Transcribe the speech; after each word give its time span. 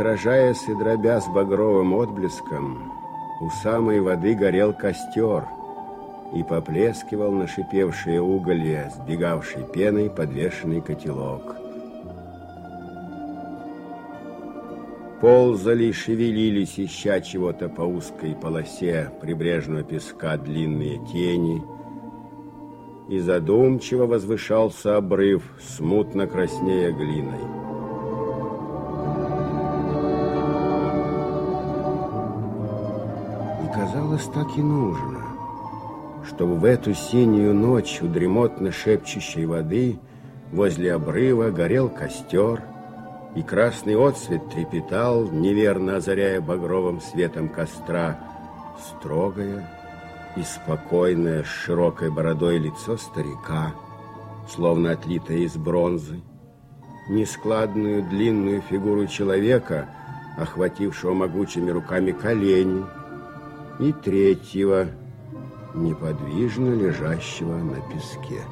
Отражаясь 0.00 0.66
и 0.66 0.74
дробя 0.74 1.20
с 1.20 1.28
багровым 1.28 1.92
отблеском, 1.92 2.90
у 3.42 3.50
самой 3.50 4.00
воды 4.00 4.34
горел 4.34 4.72
костер 4.72 5.44
и 6.34 6.42
поплескивал 6.42 7.32
на 7.32 7.46
шипевшие 7.46 8.18
уголья, 8.22 8.90
сбегавший 8.96 9.62
пеной 9.62 10.08
подвешенный 10.08 10.80
котелок. 10.80 11.54
Ползали 15.20 15.92
шевелились, 15.92 16.80
ища 16.80 17.20
чего-то 17.20 17.68
по 17.68 17.82
узкой 17.82 18.34
полосе 18.34 19.10
прибрежного 19.20 19.82
песка 19.82 20.38
длинные 20.38 20.96
тени, 21.12 21.62
и 23.10 23.18
задумчиво 23.18 24.06
возвышался 24.06 24.96
обрыв, 24.96 25.42
смутно 25.60 26.26
краснея 26.26 26.90
глиной. 26.90 27.59
Казалось, 34.20 34.34
так 34.34 34.58
и 34.58 34.62
нужно, 34.62 35.22
чтобы 36.26 36.56
в 36.56 36.64
эту 36.64 36.94
синюю 36.94 37.54
ночь 37.54 38.00
у 38.02 38.06
дремотно 38.06 38.70
шепчущей 38.70 39.46
воды 39.46 39.98
возле 40.52 40.94
обрыва 40.94 41.50
горел 41.50 41.88
костер, 41.88 42.62
и 43.34 43.42
красный 43.42 43.96
отсвет 43.96 44.42
трепетал, 44.50 45.30
неверно 45.30 45.96
озаряя 45.96 46.40
багровым 46.40 47.00
светом 47.00 47.48
костра, 47.48 48.18
строгое 48.88 49.68
и 50.36 50.42
спокойное 50.42 51.44
с 51.44 51.46
широкой 51.46 52.10
бородой 52.10 52.58
лицо 52.58 52.96
старика, 52.96 53.72
словно 54.48 54.92
отлитое 54.92 55.38
из 55.38 55.56
бронзы, 55.56 56.20
нескладную 57.08 58.02
длинную 58.02 58.62
фигуру 58.62 59.06
человека, 59.06 59.88
охватившего 60.36 61.14
могучими 61.14 61.70
руками 61.70 62.10
колени, 62.10 62.84
и 63.80 63.92
третьего, 63.92 64.88
неподвижно 65.74 66.74
лежащего 66.74 67.56
на 67.56 67.80
песке. 67.90 68.42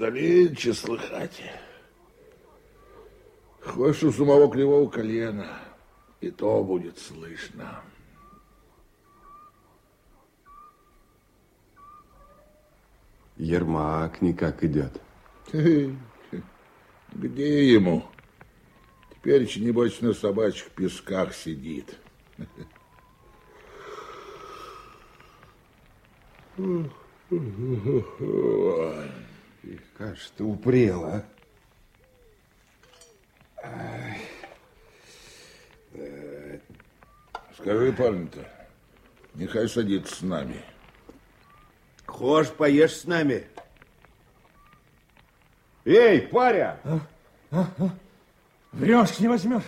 Далече 0.00 0.72
слыхать. 0.72 1.42
Хоть 3.60 4.02
у 4.02 4.10
самого 4.10 4.50
кривого 4.50 4.88
колена, 4.88 5.46
и 6.22 6.30
то 6.30 6.64
будет 6.64 6.98
слышно. 6.98 7.82
Ермак 13.36 14.22
никак 14.22 14.64
идет. 14.64 14.98
Где 15.52 15.94
ему? 17.70 18.06
Теперь, 19.10 19.42
небось, 19.58 20.00
на 20.00 20.14
собачьих 20.14 20.70
песках 20.70 21.34
сидит. 21.34 21.98
Кажется, 29.96 30.44
упрела. 30.44 31.24
Скажи, 37.56 37.92
парень-то, 37.92 38.48
нехай 39.34 39.68
садится 39.68 40.14
с 40.14 40.22
нами. 40.22 40.64
Хошь, 42.06 42.48
поешь 42.48 42.96
с 42.96 43.04
нами. 43.04 43.46
Эй, 45.84 46.22
паря! 46.22 46.80
А? 46.84 47.00
А? 47.50 47.66
А? 47.78 47.90
Врешь, 48.72 49.18
не 49.18 49.28
возьмешь. 49.28 49.64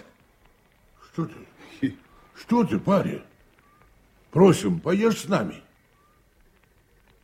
Что 1.12 1.26
ты? 1.26 1.96
Что 2.34 2.64
ты, 2.64 2.78
паря? 2.78 3.22
Просим, 4.30 4.80
поешь 4.80 5.20
с 5.20 5.28
нами. 5.28 5.62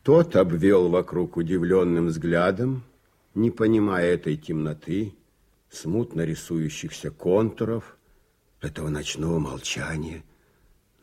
Тот 0.09 0.37
обвел 0.37 0.89
вокруг 0.89 1.37
удивленным 1.37 2.07
взглядом, 2.07 2.83
не 3.35 3.51
понимая 3.51 4.15
этой 4.15 4.39
темноты, 4.39 5.13
смутно 5.69 6.23
рисующихся 6.23 7.11
контуров, 7.11 7.99
этого 8.63 8.89
ночного 8.89 9.39
молчания, 9.39 10.25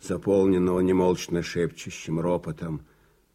заполненного 0.02 0.80
немолчно 0.80 1.44
шепчущим 1.44 2.20
ропотом, 2.20 2.82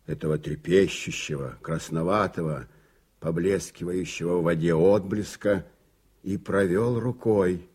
этого 0.07 0.39
трепещущего, 0.39 1.57
красноватого, 1.63 2.67
поблескивающего 3.21 4.39
в 4.39 4.43
воде 4.43 4.75
отблеска, 4.75 5.65
и 6.25 6.37
провел 6.37 6.99
рукой, 6.99 7.69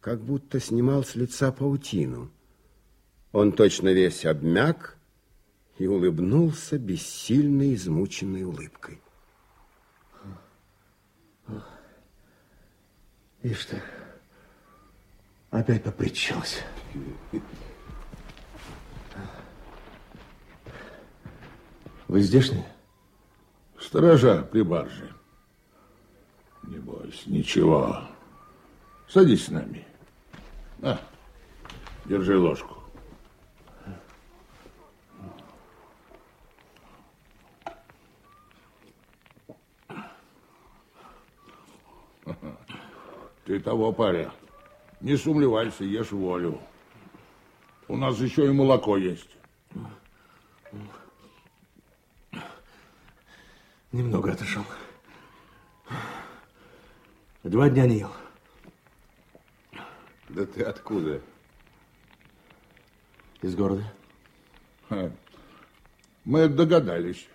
как 0.00 0.20
будто 0.20 0.60
снимал 0.60 1.02
с 1.02 1.16
лица 1.16 1.50
паутину. 1.50 2.30
Он 3.32 3.50
точно 3.50 3.92
весь 3.92 4.24
обмяк 4.24 4.95
и 5.78 5.86
улыбнулся 5.86 6.78
бессильной, 6.78 7.74
измученной 7.74 8.44
улыбкой. 8.44 9.00
Ишь 13.42 13.66
ты, 13.66 13.80
опять 15.50 15.84
попричался. 15.84 16.62
Вы 22.08 22.20
здешние? 22.22 22.66
Сторожа 23.78 24.42
при 24.42 24.62
барже. 24.62 25.14
Не 26.62 26.78
бойся, 26.78 27.30
ничего. 27.30 28.08
Садись 29.08 29.44
с 29.44 29.48
нами. 29.48 29.86
На, 30.78 31.00
держи 32.06 32.36
ложку. 32.38 32.75
Ты 43.44 43.60
того, 43.60 43.92
паря, 43.92 44.32
не 45.00 45.16
сумлевайся, 45.16 45.84
ешь 45.84 46.10
волю. 46.10 46.60
У 47.88 47.96
нас 47.96 48.18
еще 48.18 48.46
и 48.46 48.50
молоко 48.50 48.96
есть. 48.96 49.30
Немного 53.92 54.32
отошел. 54.32 54.64
Два 57.44 57.70
дня 57.70 57.86
не 57.86 57.98
ел. 57.98 58.12
Да 60.28 60.44
ты 60.44 60.64
откуда? 60.64 61.22
Из 63.42 63.54
города. 63.54 63.84
Мы 66.24 66.48
догадались, 66.48 67.28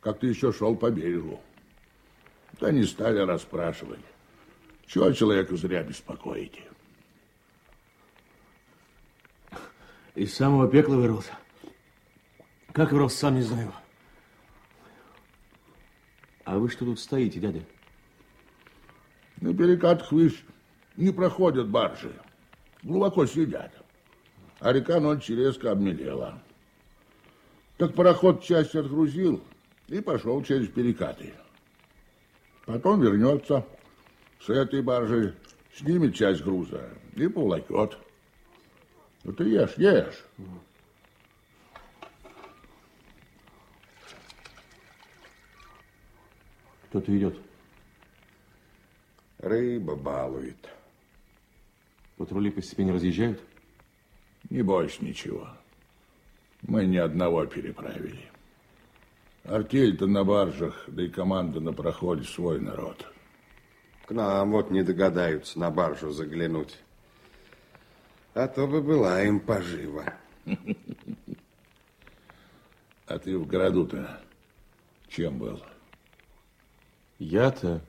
как 0.00 0.18
ты 0.18 0.26
еще 0.26 0.52
шел 0.52 0.74
по 0.74 0.90
берегу. 0.90 1.40
Да 2.60 2.72
не 2.72 2.82
стали 2.82 3.20
расспрашивать. 3.20 4.00
Чего 4.86 5.12
человека 5.12 5.56
зря 5.56 5.82
беспокоите? 5.82 6.62
Из 10.14 10.34
самого 10.34 10.68
пекла 10.68 10.96
вырвался. 10.96 11.36
Как 12.72 12.92
вырос, 12.92 13.14
сам 13.14 13.36
не 13.36 13.42
знаю. 13.42 13.72
А 16.44 16.58
вы 16.58 16.68
что 16.68 16.84
тут 16.84 17.00
стоите, 17.00 17.40
дядя? 17.40 17.64
На 19.40 19.54
перекатах, 19.54 20.12
видишь, 20.12 20.44
не 20.96 21.10
проходят 21.10 21.68
баржи. 21.68 22.14
Глубоко 22.82 23.26
сидят. 23.26 23.72
А 24.60 24.72
река 24.72 25.00
ночью 25.00 25.36
резко 25.36 25.72
обмелела. 25.72 26.42
Так 27.76 27.94
пароход 27.94 28.42
часть 28.42 28.76
отгрузил 28.76 29.42
и 29.88 30.00
пошел 30.00 30.42
через 30.44 30.68
перекаты. 30.68 31.34
Потом 32.66 33.00
вернется 33.02 33.66
с 34.44 34.50
этой 34.50 34.82
баржи, 34.82 35.34
снимет 35.74 36.14
часть 36.14 36.42
груза 36.42 36.90
и 37.14 37.26
повлакет. 37.28 37.98
Ну 39.22 39.32
ты 39.32 39.44
ешь, 39.44 39.74
ешь. 39.78 40.24
Кто-то 46.88 47.16
идет. 47.16 47.38
Рыба 49.38 49.96
балует. 49.96 50.68
Патрули 52.16 52.54
не 52.78 52.92
разъезжают? 52.92 53.40
Не 54.50 54.62
бойся 54.62 55.04
ничего. 55.04 55.48
Мы 56.62 56.84
ни 56.84 56.98
одного 56.98 57.46
переправили. 57.46 58.30
Артель-то 59.44 60.06
на 60.06 60.22
баржах, 60.22 60.84
да 60.86 61.02
и 61.02 61.08
команда 61.08 61.60
на 61.60 61.72
проходе 61.72 62.24
свой 62.24 62.60
народ. 62.60 63.13
К 64.06 64.10
нам 64.10 64.52
вот 64.52 64.70
не 64.70 64.82
догадаются 64.82 65.58
на 65.58 65.70
баржу 65.70 66.10
заглянуть. 66.10 66.78
А 68.34 68.48
то 68.48 68.66
бы 68.66 68.82
была 68.82 69.22
им 69.22 69.40
пожива. 69.40 70.14
А 73.06 73.18
ты 73.18 73.36
в 73.36 73.46
городу-то 73.46 74.18
чем 75.08 75.38
был? 75.38 75.62
Я-то... 77.18 77.82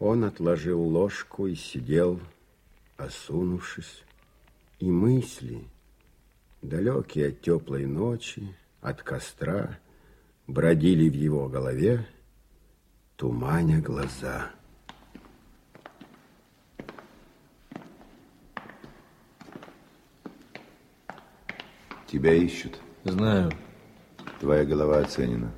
Он 0.00 0.24
отложил 0.24 0.80
ложку 0.80 1.46
и 1.46 1.54
сидел, 1.54 2.20
осунувшись, 2.96 4.04
и 4.78 4.90
мысли, 4.90 5.64
далекие 6.60 7.28
от 7.28 7.40
теплой 7.40 7.86
ночи, 7.86 8.54
от 8.80 9.02
костра, 9.02 9.78
бродили 10.46 11.08
в 11.08 11.14
его 11.14 11.48
голове, 11.48 12.06
туманя 13.18 13.80
глаза. 13.80 14.50
Тебя 22.06 22.32
ищут. 22.32 22.78
Знаю, 23.04 23.50
Твоя 24.40 24.64
голова 24.64 24.98
оценена 25.00 25.50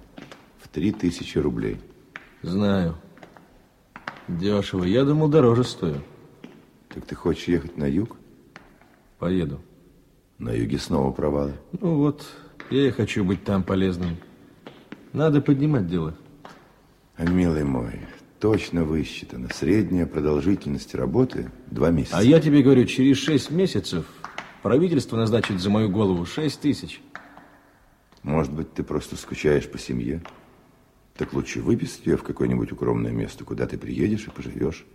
в 0.58 0.68
три 0.68 0.90
тысячи 0.90 1.38
рублей. 1.38 1.78
знаю. 2.42 2.96
Дешево. 4.26 4.84
Я 4.84 5.04
думал, 5.04 5.28
дороже 5.28 5.64
стою. 5.64 6.00
Так 6.88 7.04
ты 7.04 7.14
хочешь 7.14 7.48
ехать 7.48 7.76
на 7.76 7.84
юг? 7.84 8.16
Поеду. 9.18 9.60
На 10.38 10.50
юге 10.50 10.78
снова 10.78 11.12
провалы. 11.12 11.54
Ну 11.72 11.96
вот, 11.96 12.24
я 12.70 12.88
и 12.88 12.90
хочу 12.90 13.22
быть 13.24 13.44
там 13.44 13.62
полезным. 13.62 14.16
Надо 15.12 15.42
поднимать 15.42 15.88
дело. 15.88 16.14
Милый 17.28 17.64
мой, 17.64 18.00
точно 18.38 18.84
высчитано. 18.84 19.50
Средняя 19.52 20.06
продолжительность 20.06 20.94
работы 20.94 21.50
два 21.66 21.90
месяца. 21.90 22.16
А 22.16 22.22
я 22.22 22.40
тебе 22.40 22.62
говорю, 22.62 22.86
через 22.86 23.18
шесть 23.18 23.50
месяцев 23.50 24.06
правительство 24.62 25.18
назначит 25.18 25.60
за 25.60 25.68
мою 25.68 25.90
голову 25.90 26.24
шесть 26.24 26.62
тысяч. 26.62 27.02
Может 28.22 28.52
быть, 28.52 28.72
ты 28.72 28.82
просто 28.82 29.16
скучаешь 29.16 29.68
по 29.68 29.78
семье? 29.78 30.22
Так 31.14 31.34
лучше 31.34 31.60
выписать 31.60 32.06
ее 32.06 32.16
в 32.16 32.22
какое-нибудь 32.22 32.72
укромное 32.72 33.12
место, 33.12 33.44
куда 33.44 33.66
ты 33.66 33.76
приедешь 33.76 34.26
и 34.26 34.30
поживешь. 34.30 34.86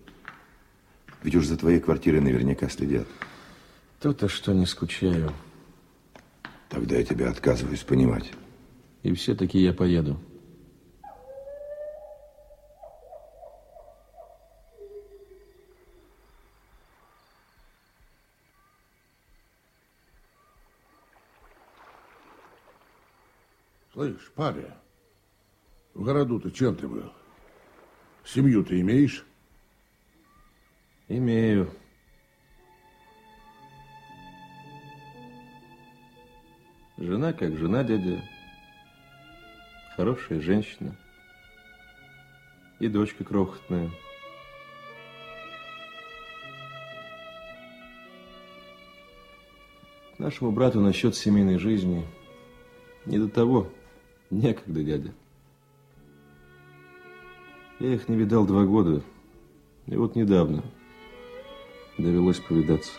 Ведь 1.21 1.36
уж 1.36 1.45
за 1.45 1.57
твоей 1.57 1.80
квартирой 1.80 2.21
наверняка 2.21 2.69
следят. 2.69 3.07
То-то, 4.01 4.30
что 4.30 4.51
не 4.54 4.66
скучаю. 4.66 5.31
Тогда 6.69 6.95
я 6.95 7.04
тебя 7.04 7.30
отказываюсь 7.30 7.83
понимать. 7.83 8.31
И 9.04 9.13
все-таки 9.13 9.60
я 9.60 9.74
поеду. 9.74 10.19
Слышь, 23.95 24.30
паря, 24.36 24.77
в 25.94 26.03
городу-то 26.03 26.51
чем 26.51 26.75
ты 26.75 26.86
был? 26.86 27.13
Семью 28.25 28.62
ты 28.65 28.81
имеешь? 28.81 29.25
Имею. 31.07 31.71
Жена 36.97 37.31
как 37.31 37.56
жена, 37.56 37.86
дядя. 37.86 38.21
Хорошая 39.95 40.42
женщина. 40.42 40.97
И 42.80 42.89
дочка 42.89 43.24
крохотная. 43.24 43.89
Нашему 50.18 50.51
брату 50.51 50.81
насчет 50.81 51.15
семейной 51.15 51.59
жизни 51.59 52.06
не 53.06 53.19
до 53.19 53.30
того. 53.30 53.71
Некогда, 54.35 54.83
дядя. 54.83 55.13
Я 57.79 57.93
их 57.93 58.09
не 58.09 58.17
видал 58.17 58.45
два 58.45 58.65
года. 58.65 59.01
И 59.85 59.95
вот 59.95 60.17
недавно 60.17 60.61
довелось 61.97 62.41
повидаться. 62.41 62.91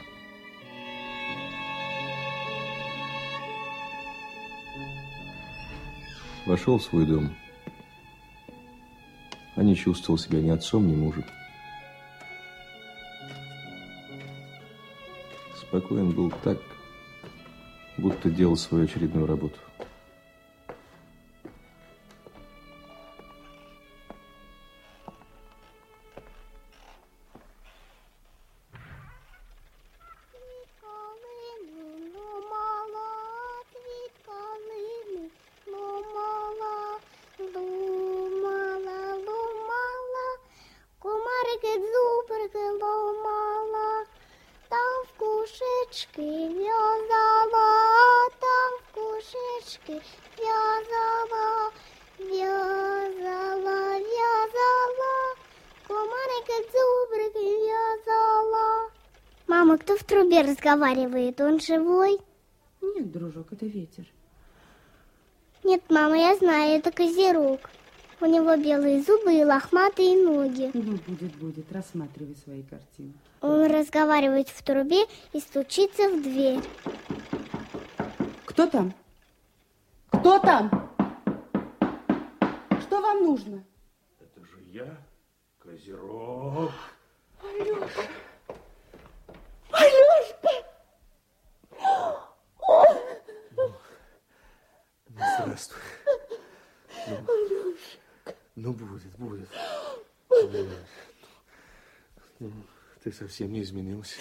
Вошел 6.47 6.79
в 6.79 6.83
свой 6.83 7.05
дом, 7.05 7.29
а 9.57 9.63
не 9.63 9.77
чувствовал 9.77 10.17
себя 10.17 10.41
ни 10.41 10.49
отцом, 10.49 10.87
ни 10.87 10.95
мужем. 10.95 11.25
Спокоен 15.55 16.13
был 16.13 16.33
так, 16.43 16.59
будто 17.99 18.31
делал 18.31 18.57
свою 18.57 18.85
очередную 18.85 19.27
работу. 19.27 19.59
Кушечки 45.97 46.21
в'язала, 46.21 47.69
там 48.41 48.71
в 48.81 48.93
кушечки 48.93 50.03
в'язала, 50.37 51.73
в'язала, 52.19 53.99
в'язала, 53.99 55.15
комарики 55.87 56.59
зубрики 56.73 57.45
в'язала. 57.45 58.91
Мама, 59.47 59.79
кто 59.79 59.97
в 59.97 60.05
трубе 60.05 60.43
разговаривает? 60.43 61.41
Он 61.41 61.61
живой? 61.61 62.19
Нет, 62.83 63.11
дружок, 63.11 63.53
это 63.53 63.65
ветер. 63.65 64.05
Нет, 65.65 65.83
мама, 65.89 66.19
я 66.19 66.37
знаю, 66.37 66.79
это 66.79 66.91
козерог. 66.93 67.71
У 68.21 68.27
него 68.27 68.57
белые 68.57 69.03
зубы 69.03 69.35
и 69.35 69.45
лохматые 69.45 70.17
ноги. 70.23 70.71
Ну, 70.75 70.99
будет, 71.07 71.37
будет, 71.37 71.73
рассматривай 71.73 72.35
свои 72.37 72.63
картинки. 72.63 73.19
Он 73.67 73.73
разговаривает 73.73 74.49
в 74.49 74.63
трубе 74.63 75.07
и 75.33 75.41
стучится 75.41 76.09
в 76.09 76.23
дверь. 76.23 76.63
Кто 78.45 78.69
там? 78.69 78.95
Кто 80.09 80.39
там? 80.39 80.71
Что 82.81 83.01
вам 83.01 83.25
нужно? 83.25 83.65
Это 84.21 84.47
же 84.47 84.61
я, 84.67 84.97
Козерог. 85.59 86.71
Ну, 95.09 95.25
здравствуй. 95.41 95.81
Ну, 97.09 97.75
ну, 98.55 98.73
будет, 98.73 99.17
будет. 99.17 99.49
Ну, 100.31 100.89
ну, 102.39 102.53
ты 103.03 103.13
совсем 103.37 103.53
не 103.53 103.61
изменился. 103.61 104.17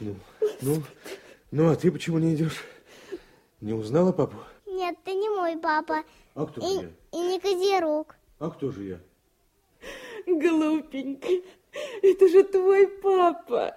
Ну, 0.00 0.16
ну, 0.60 0.82
ну, 1.52 1.70
а 1.70 1.76
ты 1.76 1.92
почему 1.92 2.18
не 2.18 2.34
идешь? 2.34 2.64
Не 3.60 3.74
узнала 3.74 4.10
папу? 4.10 4.38
Нет, 4.66 4.96
ты 5.04 5.12
не 5.12 5.28
мой 5.28 5.56
папа. 5.56 6.02
А 6.34 6.46
кто 6.46 6.60
же 6.60 6.66
И, 6.66 6.74
я? 6.82 6.90
и 7.12 7.16
не 7.28 7.38
козерог. 7.38 8.16
А 8.40 8.50
кто 8.50 8.72
же 8.72 8.82
я? 8.82 9.00
Глупенький, 10.26 11.44
это 12.02 12.28
же 12.28 12.42
твой 12.42 12.88
папа. 12.88 13.76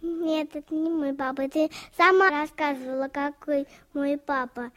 Нет, 0.00 0.56
это 0.56 0.74
не 0.74 0.88
мой 0.88 1.12
папа. 1.12 1.46
Ты 1.46 1.68
сама 1.94 2.30
рассказывала, 2.30 3.08
какой 3.08 3.66
мой 3.92 4.16
папа. 4.16 4.72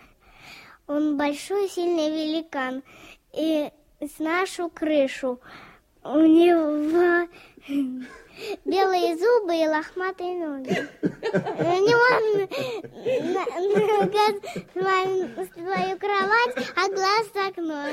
Он 0.87 1.15
большой, 1.15 1.69
сильный 1.69 2.09
великан. 2.09 2.83
И 3.31 3.71
с 4.01 4.19
нашу 4.19 4.69
крышу. 4.69 5.39
У 6.03 6.19
него 6.19 7.27
белые 8.65 9.17
зубы 9.17 9.55
и 9.55 9.67
лохматые 9.67 10.37
ноги. 10.45 10.87
У 11.03 11.73
него 11.87 12.07
нога 13.95 14.25
свою 15.53 15.97
кровать, 15.97 16.55
а 16.75 16.87
глаз 16.89 17.27
окно. 17.47 17.83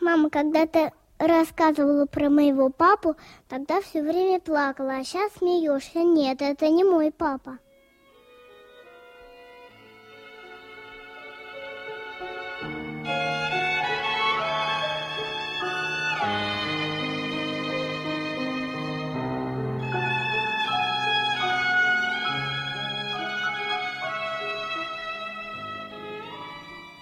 Мама 0.00 0.30
когда-то 0.30 0.92
рассказывала 1.18 2.06
про 2.06 2.30
моего 2.30 2.70
папу, 2.70 3.16
тогда 3.48 3.80
все 3.82 4.02
время 4.02 4.40
плакала, 4.40 4.96
а 4.96 5.04
сейчас 5.04 5.32
смеешься. 5.34 6.00
Нет, 6.00 6.40
это 6.40 6.68
не 6.68 6.84
мой 6.84 7.10
папа. 7.10 7.58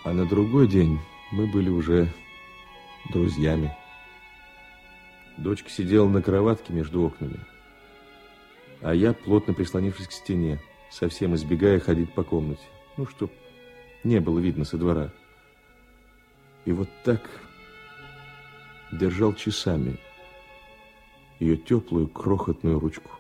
А 0.07 0.13
на 0.13 0.25
другой 0.25 0.69
день 0.69 1.01
мы 1.33 1.49
были 1.49 1.69
уже 1.69 2.07
друзьями. 3.11 3.77
Дочка 5.37 5.69
сидела 5.69 6.09
на 6.09 6.23
кроватке 6.23 6.73
между 6.73 7.03
окнами, 7.03 7.41
а 8.83 8.95
я, 8.95 9.13
плотно 9.15 9.53
прислонившись 9.53 10.07
к 10.07 10.13
стене, 10.13 10.61
совсем 10.93 11.35
избегая 11.35 11.81
ходить 11.81 12.15
по 12.15 12.23
комнате, 12.23 12.63
ну, 12.97 13.09
чтоб 13.09 13.33
не 14.05 14.21
было 14.21 14.39
видно 14.39 14.65
со 14.65 14.79
двора. 14.79 15.11
И 16.67 16.71
вот 16.71 16.89
так 17.03 17.29
держал 18.93 19.35
часами 19.35 19.99
ее 21.41 21.57
теплую 21.57 22.07
крохотную 22.07 22.79
ручку. 22.79 23.11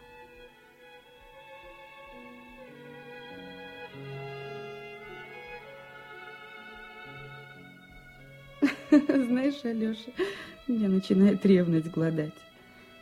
Знаешь, 8.91 9.65
Алеша, 9.65 10.11
меня 10.69 10.89
начинает 10.89 11.45
ревность 11.45 11.91
гладать. 11.91 12.35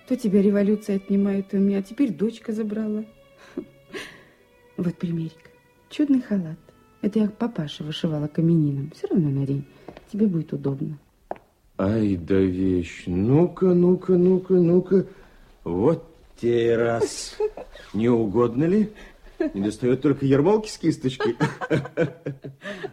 То 0.09 0.17
тебя 0.17 0.43
революция 0.43 0.97
отнимает 0.97 1.53
у 1.53 1.59
меня, 1.59 1.79
а 1.79 1.83
теперь 1.83 2.13
дочка 2.13 2.53
забрала. 2.53 3.05
Вот 4.77 4.97
примерик. 4.97 5.51
Чудный 5.89 6.21
халат. 6.21 6.59
Это 7.01 7.21
я 7.21 7.29
папаша 7.29 7.85
вышивала 7.85 8.27
каменином. 8.27 8.91
Все 8.97 9.07
равно 9.07 9.31
надень. 9.31 9.65
Тебе 10.11 10.27
будет 10.27 10.53
удобно. 10.53 10.99
Ай 11.79 12.17
да 12.17 12.35
вещь. 12.35 13.05
Ну-ка, 13.07 13.67
ну-ка, 13.67 14.15
ну-ка, 14.15 14.55
ну-ка. 14.55 15.07
Вот 15.63 16.05
те 16.41 16.77
раз. 16.77 17.37
Не 17.95 18.09
угодно 18.09 18.65
ли? 18.65 18.91
Не 19.55 19.61
достает 19.61 20.03
только 20.03 20.27
ермолки 20.27 20.69
с 20.69 20.79
кисточкой. 20.79 21.37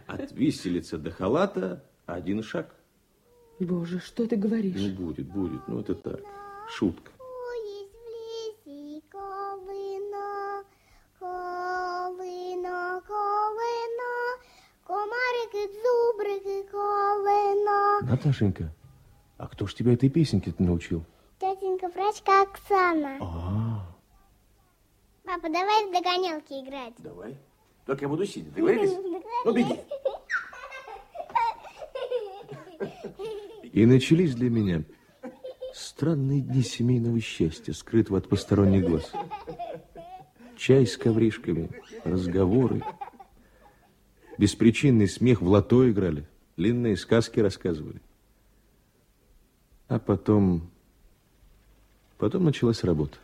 От 0.06 0.32
виселицы 0.32 0.98
до 0.98 1.10
халата 1.10 1.82
один 2.06 2.42
шаг. 2.42 2.74
Боже, 3.64 4.00
что 4.00 4.26
ты 4.26 4.36
говоришь? 4.36 4.74
Ну, 4.76 5.06
будет, 5.06 5.26
будет. 5.26 5.68
Ну, 5.68 5.80
это 5.80 5.94
так. 5.94 6.20
Шутка. 6.68 7.12
Наташенька, 18.02 18.72
а 19.38 19.48
кто 19.48 19.66
ж 19.66 19.74
тебя 19.74 19.94
этой 19.94 20.08
песенке-то 20.08 20.62
научил? 20.62 21.04
Тетенька 21.38 21.88
врачка 21.88 22.42
Оксана. 22.42 23.16
А, 23.20 23.86
Папа, 25.24 25.48
давай 25.48 25.86
в 25.88 25.92
догонялки 25.92 26.52
играть. 26.52 26.94
давай. 26.98 27.38
Только 27.86 28.04
я 28.04 28.08
буду 28.08 28.26
сидеть, 28.26 28.52
договорились? 28.52 28.92
Ну, 29.44 29.52
беги. 29.52 29.80
И 33.72 33.86
начались 33.86 34.34
для 34.34 34.50
меня 34.50 34.84
странные 35.74 36.42
дни 36.42 36.62
семейного 36.62 37.18
счастья, 37.20 37.72
скрытого 37.72 38.18
от 38.18 38.28
посторонних 38.28 38.86
глаз. 38.86 39.10
Чай 40.58 40.86
с 40.86 40.98
ковришками, 40.98 41.70
разговоры, 42.04 42.82
беспричинный 44.36 45.08
смех 45.08 45.40
в 45.40 45.48
лото 45.48 45.90
играли, 45.90 46.28
длинные 46.56 46.96
сказки 46.96 47.40
рассказывали. 47.40 48.00
А 49.88 49.98
потом... 49.98 50.70
Потом 52.18 52.44
началась 52.44 52.84
работа. 52.84 53.16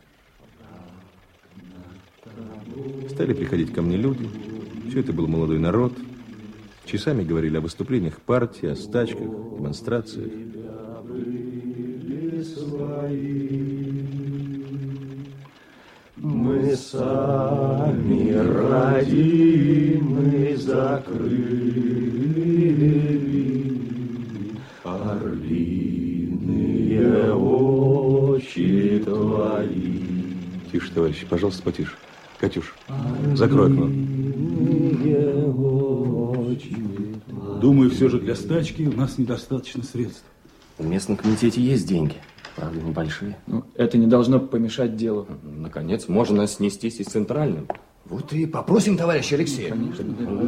Стали 3.09 3.33
приходить 3.33 3.71
ко 3.71 3.81
мне 3.81 3.95
люди. 3.95 4.29
Все 4.89 4.99
это 4.99 5.13
был 5.13 5.27
молодой 5.27 5.59
народ. 5.59 5.93
Часами 6.91 7.23
говорили 7.23 7.55
о 7.57 7.61
выступлениях 7.61 8.19
партии, 8.19 8.67
о 8.67 8.75
стачках, 8.75 9.27
демонстрациях. 9.27 10.31
Мы 16.17 16.75
сами 16.75 18.31
родимы 18.71 19.47
закрыли 20.57 21.69
орлиные 24.83 25.35
очи 27.35 29.03
твои. 29.05 30.01
Тише, 30.71 30.91
товарищи, 30.91 31.27
пожалуйста, 31.29 31.61
потише. 31.61 31.93
Катюш, 32.39 32.73
закрой 33.35 33.67
окно. 33.67 34.08
Думаю, 37.61 37.89
все 37.89 38.09
же 38.09 38.19
для 38.19 38.35
стачки 38.35 38.87
у 38.87 38.93
нас 38.93 39.17
недостаточно 39.17 39.83
средств. 39.83 40.23
В 40.77 40.85
местном 40.85 41.17
комитете 41.17 41.61
есть 41.61 41.87
деньги, 41.87 42.15
правда, 42.55 42.79
небольшие. 42.79 43.37
Ну, 43.47 43.65
это 43.75 43.97
не 43.97 44.07
должно 44.07 44.39
помешать 44.39 44.95
делу. 44.95 45.27
Наконец, 45.43 46.07
можно 46.07 46.47
снестись 46.47 46.99
и 46.99 47.03
с 47.03 47.07
центральным. 47.07 47.67
Вот 48.05 48.31
и 48.33 48.45
попросим 48.45 48.97
товарища 48.97 49.35
Алексея. 49.35 49.75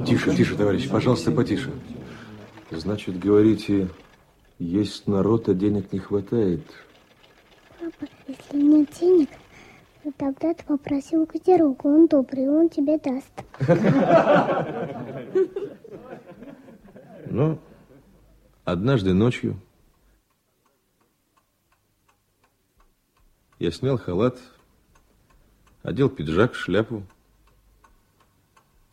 Тише, 0.08 0.36
тише, 0.36 0.56
товарищи, 0.56 0.90
пожалуйста, 0.90 1.32
потише. 1.32 1.72
Значит, 2.72 3.20
говорите, 3.20 3.90
есть 4.58 5.08
народ, 5.08 5.50
а 5.50 5.54
денег 5.54 5.92
не 5.92 6.00
хватает. 6.00 6.62
Папа, 7.80 8.10
если 8.28 8.58
нет 8.58 8.90
денег, 9.00 9.30
то 10.04 10.12
тогда 10.18 10.54
ты 10.54 10.64
попроси 10.66 11.18
у 11.18 11.26
Козерога. 11.26 11.88
Он 11.88 12.08
добрый, 12.08 12.50
он 12.50 12.70
тебе 12.70 12.98
даст. 12.98 13.32
Но 17.32 17.64
однажды 18.66 19.14
ночью 19.14 19.58
я 23.58 23.72
снял 23.72 23.98
халат, 23.98 24.38
одел 25.82 26.10
пиджак, 26.10 26.56
шляпу. 26.56 27.08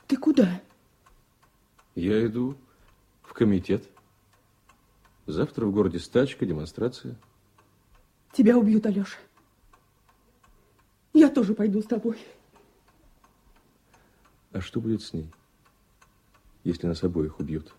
Ты 0.07 0.17
куда? 0.17 0.63
Я 1.97 2.25
иду 2.27 2.57
в 3.23 3.33
комитет. 3.33 3.83
Завтра 5.27 5.67
в 5.67 5.73
городе 5.73 5.99
стачка, 5.99 6.47
демонстрация. 6.47 7.17
Тебя 8.33 8.57
убьют, 8.57 8.87
Алеша. 8.87 9.19
Я 11.13 11.29
тоже 11.29 11.55
пойду 11.55 11.83
с 11.83 11.87
тобой. 11.87 12.19
А 14.53 14.61
что 14.61 14.81
будет 14.81 15.03
с 15.03 15.13
ней, 15.13 15.29
если 16.63 16.87
нас 16.87 17.03
обоих 17.03 17.41
убьют? 17.41 17.75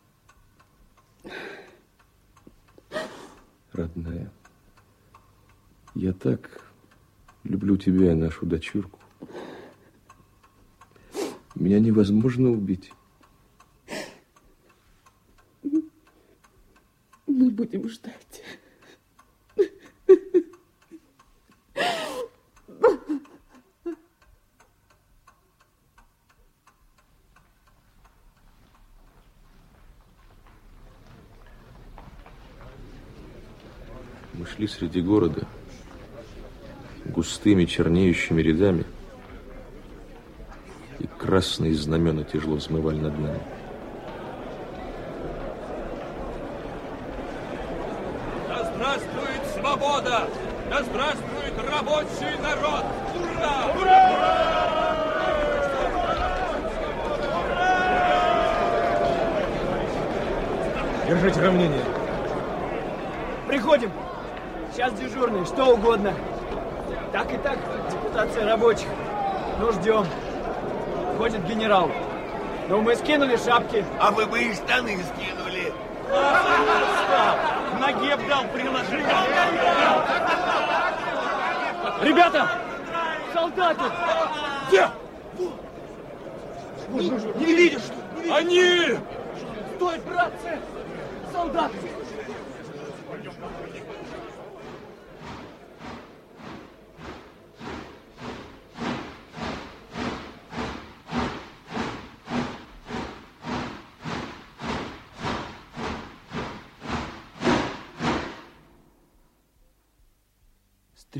Родная, 3.79 4.29
я 5.95 6.11
так 6.11 6.69
люблю 7.45 7.77
тебя 7.77 8.11
и 8.11 8.13
нашу 8.13 8.45
дочурку. 8.45 8.99
Меня 11.55 11.79
невозможно 11.79 12.49
убить. 12.49 12.91
Мы 17.25 17.51
будем 17.51 17.87
ждать. 17.87 18.28
Мы 34.79 34.87
шли 34.87 34.87
среди 34.87 35.01
города 35.01 35.41
густыми 37.05 37.65
чернеющими 37.65 38.41
рядами, 38.41 38.85
и 40.99 41.07
красные 41.07 41.73
знамена 41.73 42.23
тяжело 42.23 42.55
взмывали 42.55 42.97
над 42.97 43.17
нами. 43.17 43.39
Да 48.47 48.71
здравствует 48.73 49.41
свобода! 49.53 50.29
Да 50.69 50.83
здравствует 50.83 51.53
рабочий 51.69 52.39
народ! 52.41 52.85
Ура! 53.15 53.73
Ура! 53.81 54.39
Держите 61.07 61.41
равнение. 61.41 61.88
Сейчас 64.89 64.99
дежурный, 64.99 65.45
что 65.45 65.73
угодно. 65.73 66.13
Так 67.11 67.31
и 67.31 67.37
так, 67.37 67.59
депутация 67.91 68.45
рабочих. 68.45 68.87
Ну, 69.59 69.71
ждем. 69.73 70.05
Ходит 71.17 71.45
генерал. 71.45 71.91
Ну, 72.69 72.81
мы 72.81 72.95
скинули 72.95 73.35
шапки. 73.35 73.85
А 73.99 74.09
вы 74.11 74.25
бы 74.25 74.41
и 74.41 74.53
штаны 74.53 74.97
скинули. 75.03 75.73
Ноге 77.79 78.15
б 78.15 78.27
дал 78.27 78.43
приложение. 78.45 79.15
Ребята! 82.01 82.49
Солдаты! 83.33 83.83
Где? 84.69 84.89
Не, 86.89 87.09
не 87.09 87.45
видишь, 87.45 87.81
что 87.81 88.21
ли? 88.23 88.31
Они! 88.31 88.97
Стой, 89.75 89.99
братцы! 89.99 90.59
Солдаты! 91.31 91.77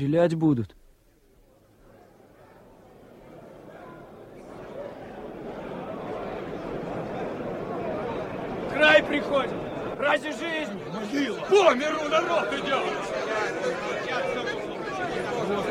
Стрелять 0.00 0.34
будут. 0.34 0.74
Край 8.72 9.02
приходит. 9.02 9.52
Ради 9.98 10.30
жизни. 10.30 10.80
Могила. 10.94 11.36
По 11.40 11.74
миру 11.74 12.08
народ 12.08 12.48
идет. 12.54 12.80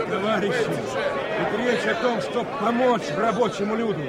Товарищи, 0.07 0.69
ведь 1.39 1.65
речь 1.65 1.85
о 1.87 1.95
том, 1.95 2.21
чтобы 2.21 2.49
помочь 2.61 3.09
рабочему 3.17 3.75
люду. 3.75 3.99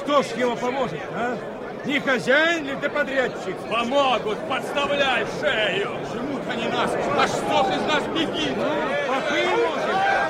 Кто 0.00 0.22
ж 0.22 0.26
ему 0.36 0.56
поможет, 0.56 1.00
а? 1.14 1.38
Не 1.86 1.98
хозяин 1.98 2.66
ли 2.66 2.76
да 2.82 2.90
подрядчик? 2.90 3.56
Помогут, 3.70 4.38
подставляй 4.46 5.24
шею. 5.40 5.88
Жмут 6.12 6.42
они 6.52 6.68
нас. 6.68 6.90
А 7.16 7.26
что 7.26 7.70
из 7.74 7.82
нас 7.86 8.04
беги? 8.08 8.50
Попы 9.30 9.44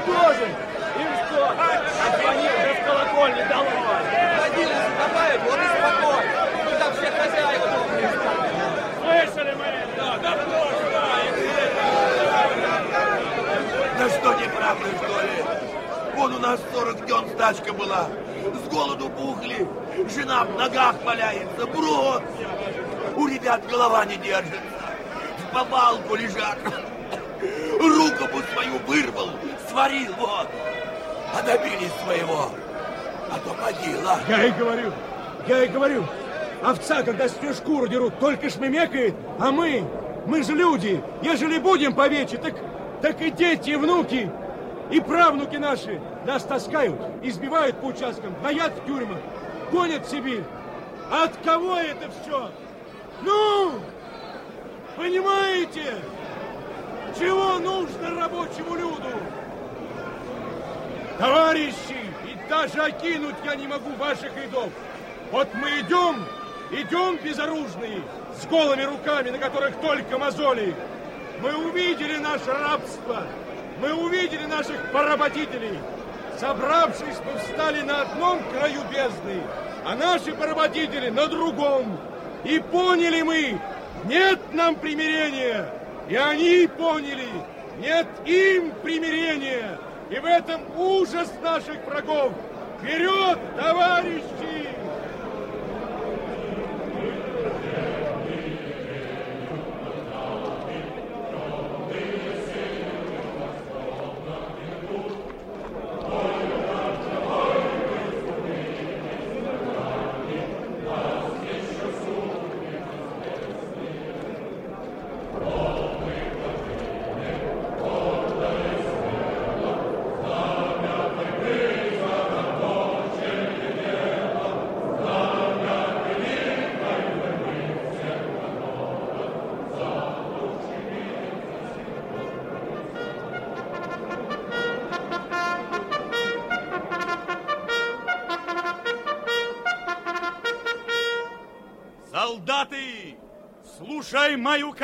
можем. 0.07 0.51
Им 1.01 1.09
что? 1.27 1.41
Отзвонил 2.07 2.53
да 2.63 2.75
в 2.75 2.81
колокольне 2.85 3.45
долой. 3.47 3.81
Один 4.45 4.69
закопает, 4.69 5.41
он 5.51 5.61
и. 5.61 5.67
Мы 6.65 6.73
все 6.93 7.09
хозяева 7.11 7.67
добрые. 7.67 8.09
Слышали 9.01 9.55
мы? 9.55 9.69
Да, 9.97 10.19
да, 10.19 10.33
Да 13.99 14.09
что 14.09 14.35
неправда, 14.35 14.87
что 14.99 15.21
ли? 15.23 15.37
Вон 16.17 16.35
у 16.35 16.39
нас 16.39 16.61
40 16.75 17.07
дён 17.07 17.29
стачка 17.31 17.73
была. 17.73 18.09
С 18.55 18.69
голоду 18.69 19.09
пухли. 19.09 19.67
Жена 20.15 20.45
в 20.45 20.59
ногах 20.59 20.97
валяется. 21.05 21.67
Брод. 21.67 22.23
У 23.17 23.27
ребят 23.27 23.67
голова 23.71 24.05
не 24.05 24.17
держится. 24.17 24.61
В 25.39 25.55
повалку 25.55 26.15
лежат. 26.17 26.59
Руку 27.81 28.25
бы 28.25 28.43
свою 28.53 28.79
вырвал, 28.87 29.31
сварил, 29.69 30.13
вот. 30.19 30.49
А 31.35 31.43
добились 31.43 31.93
своего. 32.05 32.51
А 33.31 33.39
то 33.39 33.55
могила. 33.55 34.19
Я 34.29 34.45
и 34.45 34.51
говорю, 34.51 34.93
я 35.49 35.65
и 35.65 35.69
говорю. 35.69 36.05
Овца, 36.63 37.03
когда 37.03 37.27
с 37.27 37.41
нее 37.41 37.55
шкуру 37.55 37.89
дерут, 37.89 38.19
только 38.19 38.51
шмемекает, 38.51 39.15
а 39.39 39.51
мы, 39.51 39.83
мы 40.27 40.43
же 40.43 40.53
люди, 40.53 41.03
ежели 41.23 41.57
будем 41.59 41.95
повече, 41.95 42.37
так, 42.37 42.53
так 43.01 43.23
и 43.23 43.31
дети, 43.31 43.71
и 43.71 43.77
внуки, 43.77 44.31
и 44.91 45.01
правнуки 45.01 45.57
наши 45.57 46.03
нас 46.27 46.43
таскают, 46.45 47.01
избивают 47.23 47.81
по 47.81 47.87
участкам, 47.87 48.35
наят 48.43 48.75
в 48.75 48.87
тюрьмах, 48.87 49.19
гонят 49.73 50.07
в 50.07 50.11
Сибирь. 50.11 50.45
От 51.11 51.35
кого 51.43 51.77
это 51.77 52.11
все? 52.23 52.51
Ну, 53.23 53.81
понимаете, 54.97 55.95
чего 57.19 57.59
нужно 57.59 58.15
рабочему 58.21 58.75
люду? 58.77 59.11
Товарищи, 61.19 62.01
и 62.25 62.49
даже 62.49 62.81
окинуть 62.81 63.37
я 63.45 63.55
не 63.55 63.67
могу 63.67 63.91
ваших 63.99 64.37
рядов. 64.37 64.71
Вот 65.31 65.49
мы 65.55 65.69
идем, 65.81 66.25
идем 66.71 67.19
безоружные, 67.23 68.03
с 68.41 68.47
голыми 68.47 68.83
руками, 68.83 69.31
на 69.31 69.39
которых 69.39 69.77
только 69.77 70.19
мозоли. 70.19 70.75
Мы 71.43 71.55
увидели 71.55 72.17
наше 72.17 72.51
рабство, 72.53 73.23
мы 73.81 73.93
увидели 73.93 74.45
наших 74.47 74.91
поработителей. 74.93 75.79
Собравшись, 76.39 77.19
мы 77.25 77.39
встали 77.39 77.83
на 77.83 78.03
одном 78.03 78.41
краю 78.51 78.81
бездны, 78.91 79.43
а 79.85 79.95
наши 79.95 80.33
поработители 80.33 81.11
на 81.11 81.27
другом. 81.27 81.99
И 82.45 82.59
поняли 82.59 83.21
мы, 83.23 83.61
нет 84.05 84.41
нам 84.55 84.75
примирения. 84.77 85.80
И 86.11 86.17
они 86.17 86.69
поняли, 86.77 87.29
нет 87.79 88.07
им 88.27 88.73
примирения. 88.83 89.79
И 90.11 90.19
в 90.19 90.25
этом 90.25 90.61
ужас 90.77 91.33
наших 91.41 91.87
врагов. 91.87 92.33
Вперед, 92.81 93.39
товарищи! 93.57 94.40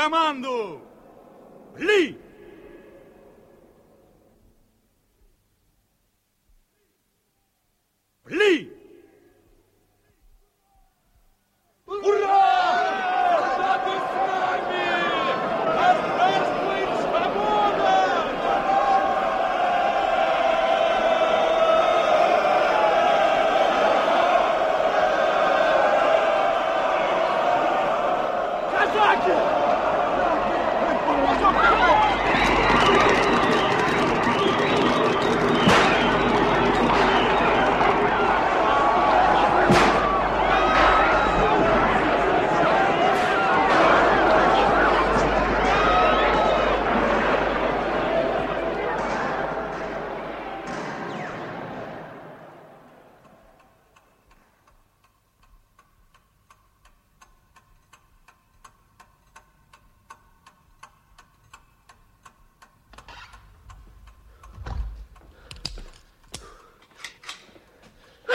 Мою 0.08 0.10
команду! 0.10 0.80
Ли! 1.78 2.18
Ли! 8.28 8.72
Казаки! 28.72 29.56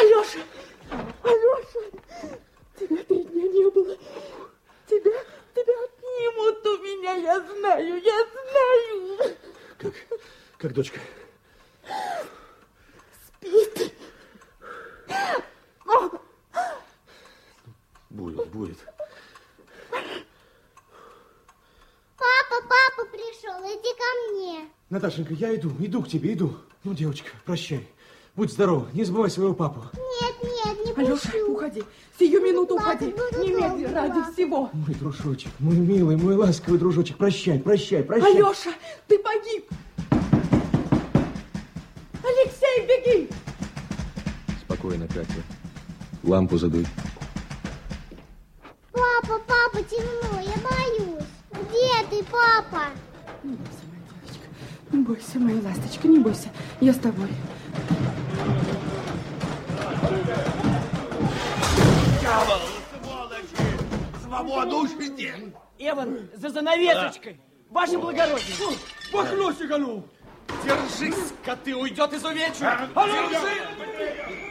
Алеша! 0.02 0.40
Алеша! 1.24 1.80
Тебя 2.80 3.04
три 3.04 3.24
дня 3.24 3.44
не 3.44 3.70
было. 3.70 3.96
Тебя, 4.88 5.24
тебя 5.54 5.74
отнимут 5.84 6.66
у 6.66 6.78
меня, 6.84 7.14
я 7.14 7.40
знаю, 7.40 8.02
я 8.02 8.28
Как 10.58 10.74
дочка? 10.74 11.00
Спит. 13.28 13.94
Будет, 18.10 18.48
будет. 18.48 18.78
Папа, 22.18 22.62
папа 22.68 23.06
пришел, 23.12 23.60
иди 23.66 23.94
ко 23.98 24.32
мне. 24.32 24.70
Наташенька, 25.02 25.34
я 25.34 25.56
иду, 25.56 25.72
иду 25.80 26.04
к 26.04 26.08
тебе, 26.08 26.34
иду. 26.34 26.54
Ну, 26.84 26.94
девочка, 26.94 27.30
прощай. 27.44 27.88
Будь 28.36 28.52
здорова, 28.52 28.88
не 28.94 29.04
забывай 29.04 29.32
своего 29.32 29.56
папу. 29.56 29.82
Нет, 29.96 30.36
нет, 30.44 30.86
не 30.86 30.92
Алеша, 30.94 31.16
пущу. 31.32 31.54
уходи. 31.54 31.84
Сию 32.20 32.40
минуту 32.40 32.78
Плакать 32.78 33.16
уходи. 33.16 33.48
Немедли, 33.50 33.86
долго. 33.86 33.94
ради 33.96 34.32
всего. 34.32 34.70
Мой 34.74 34.94
дружочек, 34.94 35.50
мой 35.58 35.76
милый, 35.76 36.18
мой 36.18 36.36
ласковый 36.36 36.80
дружочек, 36.80 37.18
прощай, 37.18 37.58
прощай, 37.58 38.04
прощай. 38.04 38.32
Алеша, 38.32 38.70
ты 39.08 39.18
погиб. 39.18 39.66
Алексей, 42.24 42.86
беги. 42.88 43.30
Спокойно, 44.62 45.08
Катя. 45.08 45.42
Лампу 46.22 46.60
задуй. 46.60 46.86
Я 56.82 56.94
с 56.94 56.98
тобой. 56.98 57.28
Дьявол, 62.20 62.62
сволочи! 63.04 64.24
Свободу 64.24 64.88
ищите! 64.88 65.54
Эван, 65.78 66.32
за 66.34 66.50
занавесочкой. 66.50 67.40
Ваше 67.70 68.00
благородие. 68.00 68.56
Пахну 69.12 69.54
сигану! 69.54 70.04
Держись, 70.66 71.34
коты, 71.46 71.76
уйдет 71.76 72.14
из 72.14 72.26
увечья. 72.26 72.90
А 72.96 73.06
ну, 73.06 73.14
Вот 73.28 74.51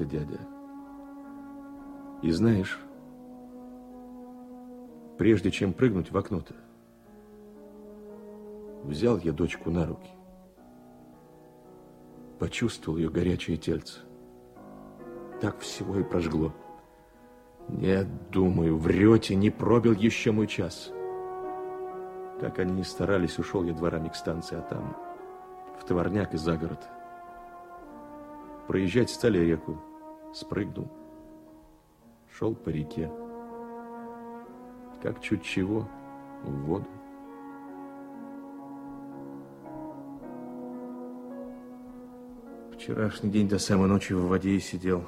так-то, 0.00 0.04
дядя. 0.04 0.40
И 2.22 2.30
знаешь, 2.30 2.78
прежде 5.18 5.50
чем 5.50 5.72
прыгнуть 5.72 6.10
в 6.10 6.16
окно-то, 6.16 6.54
взял 8.84 9.18
я 9.18 9.32
дочку 9.32 9.70
на 9.70 9.86
руки, 9.86 10.10
почувствовал 12.38 12.98
ее 12.98 13.10
горячее 13.10 13.56
тельце. 13.56 14.00
Так 15.40 15.58
всего 15.60 15.98
и 15.98 16.02
прожгло. 16.02 16.52
Нет, 17.68 18.06
думаю, 18.30 18.76
врете, 18.76 19.34
не 19.34 19.50
пробил 19.50 19.92
еще 19.92 20.32
мой 20.32 20.46
час. 20.46 20.92
Как 22.40 22.58
они 22.58 22.72
ни 22.72 22.82
старались, 22.82 23.38
ушел 23.38 23.64
я 23.64 23.72
дворами 23.72 24.08
к 24.08 24.14
станции, 24.14 24.58
а 24.58 24.62
там 24.62 24.96
в 25.78 25.84
товарняк 25.84 26.34
и 26.34 26.36
за 26.36 26.56
город. 26.56 26.80
Проезжать 28.66 29.10
стали 29.10 29.38
реку. 29.38 29.78
Спрыгнул. 30.32 30.88
Шел 32.32 32.54
по 32.54 32.68
реке. 32.68 33.10
Как 35.02 35.20
чуть 35.20 35.42
чего, 35.42 35.88
в 36.44 36.52
воду. 36.66 36.86
Вчерашний 42.74 43.30
день 43.30 43.48
до 43.48 43.58
самой 43.58 43.88
ночи 43.88 44.12
в 44.12 44.26
воде 44.26 44.50
и 44.50 44.60
сидел. 44.60 45.06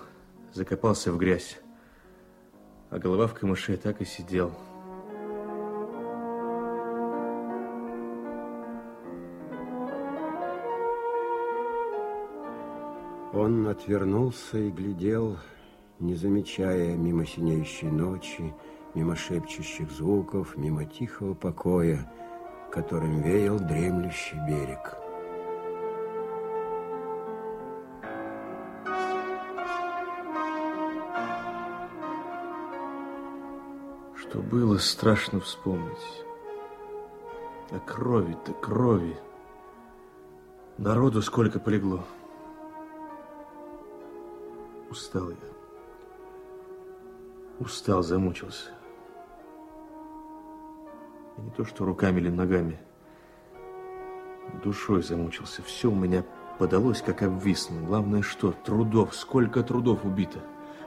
Закопался 0.53 1.13
в 1.13 1.19
грязь. 1.19 1.59
А 2.91 2.99
голова 2.99 3.27
в 3.27 3.35
камыше 3.35 3.77
так 3.77 4.01
и 4.01 4.05
сидел. 4.05 4.53
Он 13.33 13.66
отвернулся 13.66 14.59
и 14.59 14.71
глядел, 14.71 15.38
не 16.01 16.14
замечая 16.14 16.95
мимо 16.97 17.25
синеющей 17.25 17.88
ночи, 17.88 18.53
мимо 18.95 19.16
шепчущих 19.16 19.90
звуков, 19.90 20.55
мимо 20.59 20.85
тихого 20.85 21.33
покоя, 21.33 22.12
которым 22.71 23.23
веял 23.23 23.59
дремлющий 23.59 24.37
берег. 24.47 24.99
Что 34.14 34.40
было, 34.40 34.77
страшно 34.77 35.40
вспомнить. 35.40 36.25
А 37.71 37.79
крови-то, 37.79 38.53
крови. 38.53 39.16
Народу 40.77 41.23
сколько 41.23 41.59
полегло. 41.59 42.05
Устал 44.92 45.31
я. 45.31 45.37
Устал, 47.59 48.02
замучился. 48.02 48.68
И 51.38 51.40
не 51.40 51.50
то, 51.52 51.64
что 51.64 51.87
руками 51.87 52.20
или 52.20 52.28
ногами. 52.28 52.78
Душой 54.62 55.02
замучился. 55.02 55.62
Все 55.62 55.90
у 55.90 55.94
меня 55.94 56.26
подалось, 56.59 57.00
как 57.00 57.22
обвисло. 57.22 57.74
Главное, 57.76 58.20
что 58.20 58.52
трудов, 58.52 59.14
сколько 59.14 59.62
трудов 59.62 60.05
убито. 60.05 60.40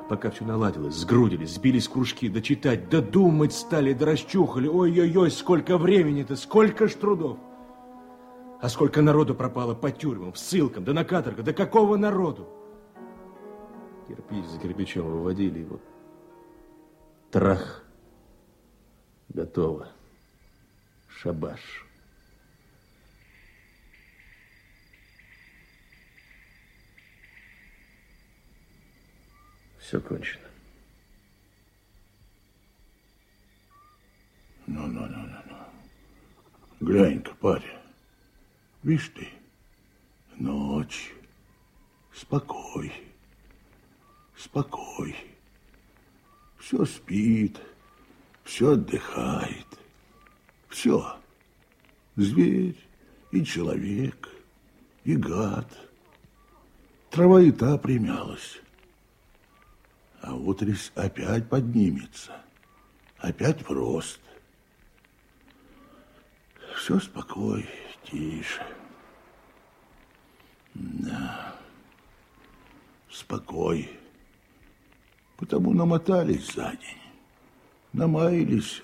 Пока 0.07 0.29
все 0.29 0.45
наладилось, 0.45 0.93
сгрудились, 0.93 1.55
сбились 1.55 1.87
кружки, 1.87 2.29
да 2.29 2.41
читать, 2.41 2.89
да 2.89 3.03
стали, 3.49 3.93
да 3.93 4.05
расчухали. 4.05 4.67
Ой-ой-ой, 4.67 5.31
сколько 5.31 5.79
времени-то, 5.79 6.35
сколько 6.35 6.87
ж 6.87 6.93
трудов. 6.93 7.39
А 8.61 8.69
сколько 8.69 9.01
народу 9.01 9.33
пропало 9.33 9.73
по 9.73 9.89
тюрьмам, 9.89 10.35
ссылкам, 10.35 10.83
да 10.83 10.93
на 10.93 11.03
каторгах, 11.05 11.43
да 11.43 11.53
какого 11.53 11.97
народу? 11.97 12.47
Кирпич 14.07 14.45
за 14.45 14.59
кирпичом 14.59 15.05
выводили 15.05 15.59
его. 15.59 15.79
Трах. 17.31 17.83
Готово. 19.29 19.91
Шабаш. 21.07 21.85
Все 29.79 29.99
кончено. 30.01 30.47
Ну-ну-ну-ну. 34.67 35.57
Глянь-ка, 36.79 37.33
парень. 37.35 37.79
Видишь 38.81 39.09
ты, 39.15 39.27
ночь, 40.37 41.13
спокой, 42.13 42.91
спокой. 44.37 45.15
Все 46.57 46.85
спит, 46.85 47.59
все 48.43 48.71
отдыхает. 48.71 49.67
Все. 50.67 51.17
Зверь 52.15 52.77
и 53.31 53.43
человек, 53.43 54.29
и 55.03 55.15
гад. 55.15 55.67
Трава 57.09 57.41
и 57.41 57.51
та 57.51 57.77
примялась. 57.77 58.59
А 60.21 60.33
утрись 60.33 60.91
опять 60.95 61.47
поднимется. 61.49 62.41
Опять 63.17 63.61
в 63.61 63.71
рост. 63.71 64.19
Все 66.75 66.99
спокой, 66.99 67.69
тише. 68.03 68.65
Да. 70.73 71.55
Спокой. 73.09 73.89
Потому 75.45 75.75
намотались 75.75 76.55
за 76.55 76.71
день. 76.71 77.01
Намаялись. 77.93 78.81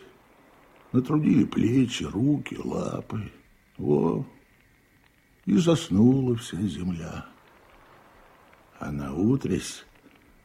Натрудили 0.92 1.44
плечи, 1.44 2.04
руки, 2.04 2.56
лапы. 2.56 3.32
Во. 3.80 4.24
И 5.48 5.58
заснула 5.58 6.36
вся 6.36 6.62
земля. 6.62 7.26
А 8.78 8.92
на 8.92 9.12
утресь 9.12 9.84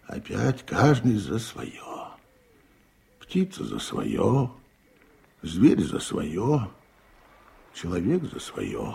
опять 0.07 0.65
каждый 0.65 1.19
за 1.19 1.39
свое. 1.39 1.85
Птица 3.21 3.65
за 3.65 3.79
свое, 3.79 4.51
зверь 5.43 5.83
за 5.83 5.99
свое, 5.99 6.71
человек 7.75 8.23
за 8.23 8.41
свое. 8.41 8.95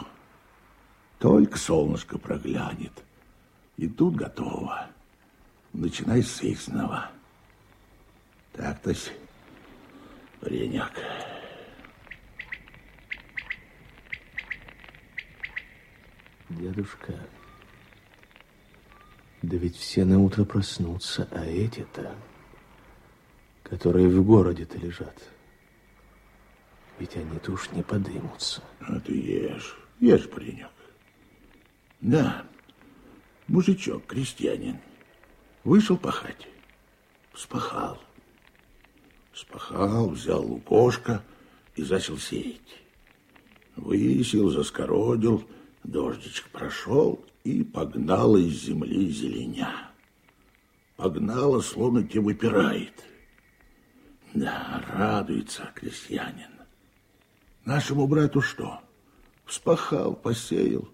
Только 1.19 1.59
солнышко 1.59 2.17
проглянет, 2.17 3.03
и 3.77 3.87
тут 3.87 4.15
готово. 4.15 4.89
Начинай 5.73 6.23
с 6.23 6.41
истинного. 6.41 7.11
Так-то, 8.53 8.93
паренек. 10.39 10.91
Дедушка, 16.49 17.13
да 19.41 19.57
ведь 19.57 19.77
все 19.77 20.03
на 20.03 20.19
утро 20.19 20.43
проснутся, 20.43 21.27
а 21.31 21.45
эти-то, 21.45 22.13
которые 23.63 24.09
в 24.09 24.23
городе-то 24.23 24.77
лежат, 24.77 25.17
ведь 26.99 27.15
они-то 27.15 27.53
уж 27.53 27.71
не 27.71 27.83
подымутся. 27.83 28.61
А 28.81 28.99
ты 28.99 29.13
ешь, 29.13 29.77
ешь, 30.01 30.29
паренек. 30.29 30.71
Да, 32.01 32.45
мужичок, 33.47 34.05
крестьянин, 34.05 34.77
вышел 35.63 35.97
пахать, 35.97 36.47
спахал. 37.33 37.99
Спахал, 39.33 40.09
взял 40.09 40.45
лукошко 40.45 41.23
и 41.75 41.83
начал 41.83 42.17
сеять. 42.17 42.81
Высел, 43.75 44.49
заскородил, 44.49 45.47
дождичек 45.83 46.49
прошел 46.49 47.23
и 47.43 47.63
погнал 47.63 48.35
из 48.35 48.63
земли 48.63 49.09
зеленя. 49.09 49.89
Погнала, 50.97 51.61
словно 51.61 52.03
те 52.03 52.19
выпирает. 52.19 52.93
Да, 54.33 54.83
радуется 54.89 55.71
крестьянин. 55.73 56.51
Нашему 57.65 58.07
брату 58.07 58.41
что? 58.41 58.81
Вспахал, 59.45 60.13
посеял, 60.13 60.87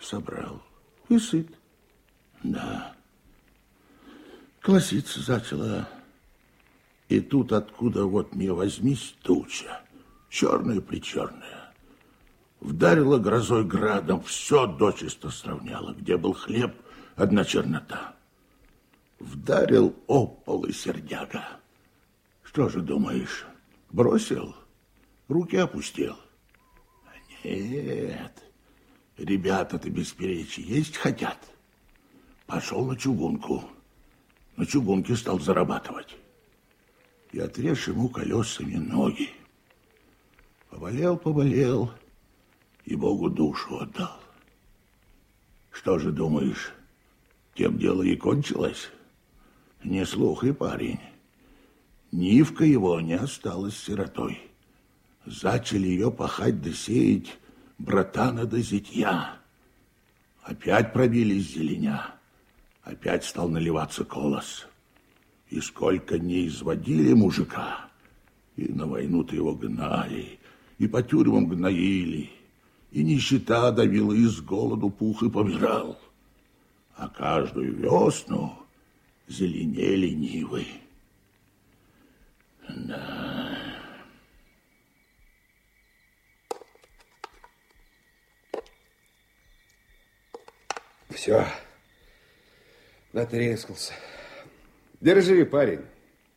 собрал 0.00 0.62
и 1.08 1.18
сыт. 1.18 1.48
Да. 2.42 2.93
Колоситься 4.64 5.20
зачала. 5.20 5.86
И 7.10 7.20
тут 7.20 7.52
откуда 7.52 8.06
вот 8.06 8.34
мне 8.34 8.50
возьмись 8.50 9.14
туча, 9.20 9.82
черная-причерная. 10.30 11.74
Вдарила 12.60 13.18
грозой 13.18 13.66
градом, 13.66 14.22
все 14.22 14.66
дочисто 14.66 15.28
сравняла. 15.28 15.92
Где 15.92 16.16
был 16.16 16.32
хлеб, 16.32 16.74
одна 17.14 17.44
чернота. 17.44 18.16
Вдарил 19.20 19.94
опол 20.06 20.64
и 20.64 20.72
сердяга. 20.72 21.44
Что 22.42 22.70
же 22.70 22.80
думаешь, 22.80 23.44
бросил? 23.90 24.56
Руки 25.28 25.58
опустил? 25.58 26.16
Нет, 27.44 28.42
ребята-то 29.18 29.90
без 29.90 30.10
перечи 30.14 30.60
есть 30.60 30.96
хотят. 30.96 31.52
Пошел 32.46 32.86
на 32.86 32.96
чугунку. 32.96 33.68
На 34.56 34.66
чугунке 34.66 35.16
стал 35.16 35.40
зарабатывать. 35.40 36.16
И 37.32 37.40
отрежь 37.40 37.88
ему 37.88 38.08
колесами 38.08 38.76
ноги. 38.76 39.30
Поболел, 40.70 41.16
поболел, 41.16 41.92
и 42.84 42.94
Богу 42.94 43.30
душу 43.30 43.80
отдал. 43.80 44.20
Что 45.70 45.98
же 45.98 46.12
думаешь, 46.12 46.72
тем 47.54 47.78
дело 47.78 48.02
и 48.02 48.16
кончилось? 48.16 48.90
Не 49.82 50.06
слухай, 50.06 50.54
парень. 50.54 51.00
Нивка 52.12 52.64
его 52.64 53.00
не 53.00 53.14
осталась 53.14 53.76
сиротой. 53.76 54.40
Зачали 55.26 55.88
ее 55.88 56.12
пахать 56.12 56.62
да 56.62 56.72
сеять 56.72 57.38
братана 57.78 58.46
да 58.46 58.58
зятья. 58.58 59.36
Опять 60.42 60.92
пробились 60.92 61.54
зеленя. 61.54 62.13
Опять 62.84 63.24
стал 63.24 63.48
наливаться 63.48 64.04
колос. 64.04 64.66
И 65.48 65.60
сколько 65.60 66.18
не 66.18 66.46
изводили 66.46 67.12
мужика, 67.14 67.88
и 68.56 68.72
на 68.72 68.86
войну-то 68.86 69.34
его 69.34 69.54
гнали, 69.54 70.38
и 70.78 70.86
по 70.86 71.02
тюрьмам 71.02 71.48
гноили, 71.48 72.30
и 72.90 73.02
нищета 73.02 73.70
давила, 73.70 74.12
и 74.12 74.24
с 74.24 74.40
голоду 74.40 74.90
пух 74.90 75.22
и 75.22 75.30
помирал. 75.30 75.98
А 76.96 77.08
каждую 77.08 77.74
весну 77.74 78.52
зеленели 79.28 80.08
нивы. 80.08 80.66
Да. 82.68 83.58
Все, 91.10 91.46
натрескался. 93.14 93.94
Держи, 95.00 95.46
парень. 95.46 95.84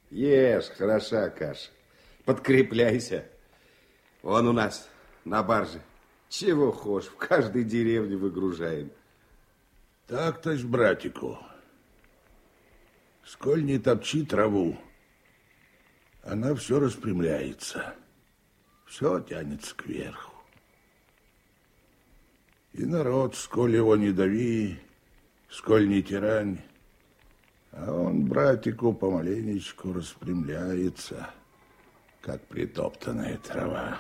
Ешь, 0.10 0.70
хороша 0.78 1.30
каша. 1.30 1.70
Подкрепляйся. 2.24 3.26
Он 4.24 4.48
у 4.48 4.54
нас 4.54 4.90
на 5.26 5.44
барже. 5.44 5.82
Чего 6.30 6.72
хочешь, 6.72 7.10
в 7.10 7.16
каждой 7.16 7.64
деревне 7.64 8.16
выгружаем. 8.16 8.92
Так-то 10.08 10.56
ж, 10.56 10.64
братику. 10.66 11.40
Сколь 13.26 13.66
не 13.66 13.78
топчи 13.80 14.26
траву, 14.26 14.78
она 16.24 16.56
все 16.56 16.80
распрямляется. 16.80 17.96
Все 18.86 19.20
тянется 19.20 19.76
кверху. 19.76 20.34
И 22.72 22.86
народ, 22.86 23.36
сколь 23.36 23.76
его 23.76 23.98
не 23.98 24.12
дави, 24.12 24.80
сколь 25.50 25.90
не 25.90 26.02
тирань, 26.04 26.60
а 27.80 27.92
он, 27.92 28.26
братику, 28.26 28.92
помаленечку 28.92 29.94
распрямляется, 29.94 31.30
как 32.22 32.42
притоптанная 32.48 33.38
трава. 33.38 34.00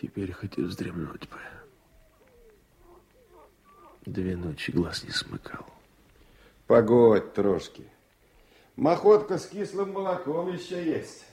Теперь 0.00 0.32
хоть 0.32 0.58
и 0.58 0.62
вздремнуть 0.62 1.26
бы. 1.30 1.38
Две 4.04 4.36
ночи 4.36 4.70
глаз 4.72 5.02
не 5.04 5.10
смыкал. 5.10 5.64
Погодь 6.66 7.32
трошки. 7.32 7.84
Махотка 8.76 9.38
с 9.38 9.46
кислым 9.46 9.92
молоком 9.92 10.52
еще 10.52 10.84
есть. 10.84 11.24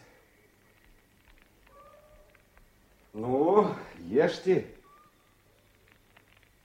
Ну, 3.12 3.76
ешьте. 4.00 4.74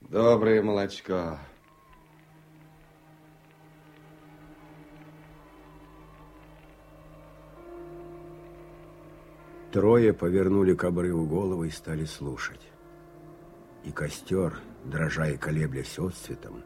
Доброе 0.01 0.63
молочко. 0.63 1.37
Трое 9.71 10.13
повернули 10.13 10.73
к 10.73 10.83
обрыву 10.83 11.27
головы 11.27 11.67
и 11.67 11.71
стали 11.71 12.05
слушать. 12.05 12.61
И 13.83 13.91
костер, 13.91 14.57
дрожа 14.83 15.27
и 15.27 15.37
колеблясь 15.37 15.99
отцветом, 15.99 16.63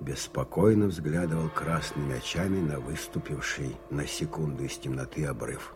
беспокойно 0.00 0.86
взглядывал 0.86 1.48
красными 1.48 2.18
очами 2.18 2.60
на 2.60 2.78
выступивший 2.78 3.76
на 3.90 4.06
секунду 4.06 4.64
из 4.64 4.78
темноты 4.78 5.24
обрыв. 5.24 5.74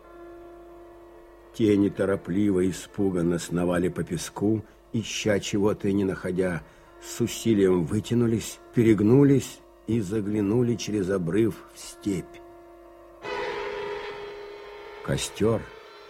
Тени 1.53 1.89
торопливо 1.89 2.61
и 2.61 2.71
испуганно 2.71 3.39
сновали 3.39 3.89
по 3.89 4.05
песку, 4.05 4.63
ища 4.93 5.41
чего-то 5.41 5.89
и 5.89 5.93
не 5.93 6.05
находя, 6.05 6.63
с 7.03 7.21
усилием 7.21 7.85
вытянулись, 7.85 8.59
перегнулись 8.75 9.61
и 9.87 10.01
заглянули 10.01 10.75
через 10.75 11.11
обрыв 11.11 11.55
в 11.75 11.79
степь. 11.79 12.25
Костер, 15.05 15.63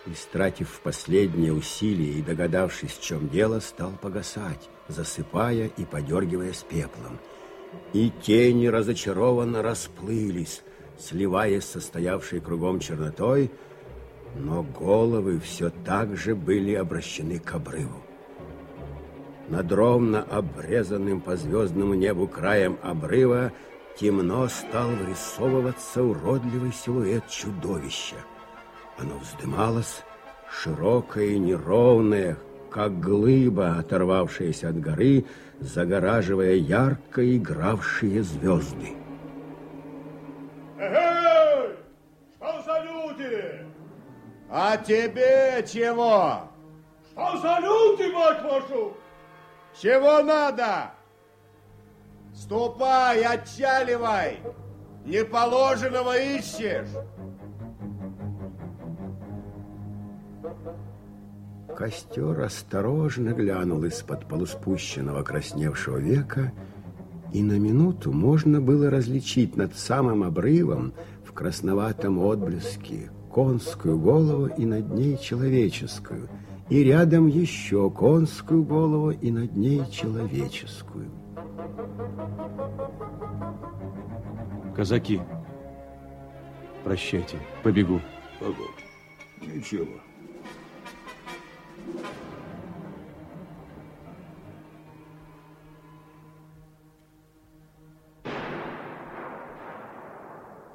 истратив 0.07 0.81
последние 0.83 1.53
усилия 1.53 2.19
и 2.19 2.23
догадавшись, 2.23 2.93
в 2.93 3.03
чем 3.03 3.29
дело, 3.29 3.61
стал 3.61 3.93
погасать, 4.01 4.69
засыпая 4.89 5.71
и 5.77 5.85
подергиваясь 5.85 6.65
пеплом. 6.69 7.19
И 7.93 8.11
тени 8.23 8.67
разочарованно 8.67 9.63
расплылись, 9.63 10.63
сливаясь 10.99 11.65
со 11.65 11.81
стоявшей 11.81 12.41
кругом 12.41 12.81
чернотой, 12.81 13.53
но 14.35 14.63
головы 14.63 15.39
все 15.39 15.71
так 15.71 16.17
же 16.17 16.35
были 16.35 16.75
обращены 16.75 17.39
к 17.39 17.55
обрыву. 17.55 18.03
Над 19.49 19.73
ровно 19.73 20.23
обрезанным 20.31 21.21
по 21.23 21.37
звездному 21.37 21.95
небу 21.95 22.29
краем 22.29 22.79
обрыва 22.83 23.51
темно 23.99 24.47
стал 24.49 24.91
вырисовываться 24.91 26.03
уродливый 26.03 26.73
силуэт 26.73 27.27
чудовища. 27.29 28.17
Оно 28.99 29.17
вздымалось, 29.19 30.03
широкое 30.51 31.27
и 31.27 31.39
неровное, 31.39 32.37
как 32.71 33.01
глыба, 33.01 33.79
оторвавшаяся 33.79 34.69
от 34.69 34.81
горы, 34.81 35.25
загораживая 35.61 36.55
ярко 36.55 37.37
игравшие 37.37 38.23
звезды. 38.23 38.97
Эй, 40.79 41.75
что 42.37 42.63
за 42.67 42.85
люди? 42.85 43.67
А 44.51 44.77
тебе 44.77 45.65
чего? 45.67 46.43
Что 47.13 47.37
за 47.39 47.59
люди, 47.61 48.13
мать 48.13 48.43
вашу? 48.43 48.95
Чего 49.81 50.23
надо? 50.23 50.91
Ступай, 52.35 53.23
отчаливай! 53.23 54.41
Неположенного 55.05 56.19
ищешь! 56.19 56.89
Костер 61.77 62.41
осторожно 62.41 63.31
глянул 63.31 63.85
из-под 63.85 64.27
полуспущенного 64.27 65.23
красневшего 65.23 65.99
века, 65.99 66.53
и 67.33 67.41
на 67.43 67.59
минуту 67.61 68.11
можно 68.11 68.61
было 68.61 68.91
различить 68.91 69.57
над 69.57 69.77
самым 69.79 70.25
обрывом 70.25 70.93
в 71.25 71.33
красноватом 71.33 72.19
отблеске 72.19 73.11
конскую 73.33 73.97
голову 74.01 74.47
и 74.47 74.67
над 74.67 74.93
ней 74.93 75.17
человеческую, 75.19 76.29
и 76.71 76.85
рядом 76.85 77.27
еще 77.27 77.91
конскую 77.91 78.63
голову 78.63 79.11
и 79.11 79.31
над 79.31 79.57
ней 79.57 79.83
человеческую. 79.91 81.11
Казаки, 84.77 85.21
прощайте, 86.85 87.39
побегу. 87.63 88.01
Погодь, 88.39 88.57
ничего. 89.41 89.87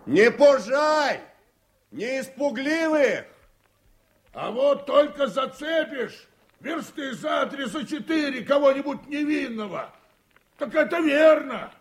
Не 0.06 0.30
пужай! 0.32 1.22
Не 1.92 2.20
испугливых! 2.20 3.33
А 4.34 4.50
вот 4.52 4.86
только 4.86 5.28
зацепишь 5.28 6.28
версты 6.60 7.14
за 7.14 7.46
три, 7.46 7.66
за 7.66 7.86
четыре 7.86 8.44
кого-нибудь 8.44 9.08
невинного. 9.08 9.94
Так 10.58 10.74
это 10.74 11.00
верно. 11.00 11.72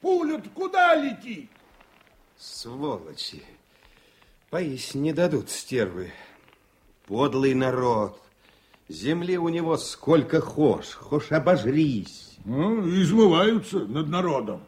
пуля 0.00 0.42
куда 0.54 0.96
летит? 0.96 1.50
Сволочи. 2.36 3.42
Поесть 4.50 4.94
не 4.94 5.12
дадут 5.12 5.50
стервы. 5.50 6.12
Подлый 7.06 7.54
народ. 7.54 8.20
Земли 8.88 9.38
у 9.38 9.48
него 9.48 9.76
сколько 9.76 10.40
хошь, 10.40 10.92
хошь 10.92 11.32
обожрись. 11.32 12.36
Ну, 12.44 12.86
измываются 13.00 13.80
над 13.80 14.08
народом. 14.08 14.62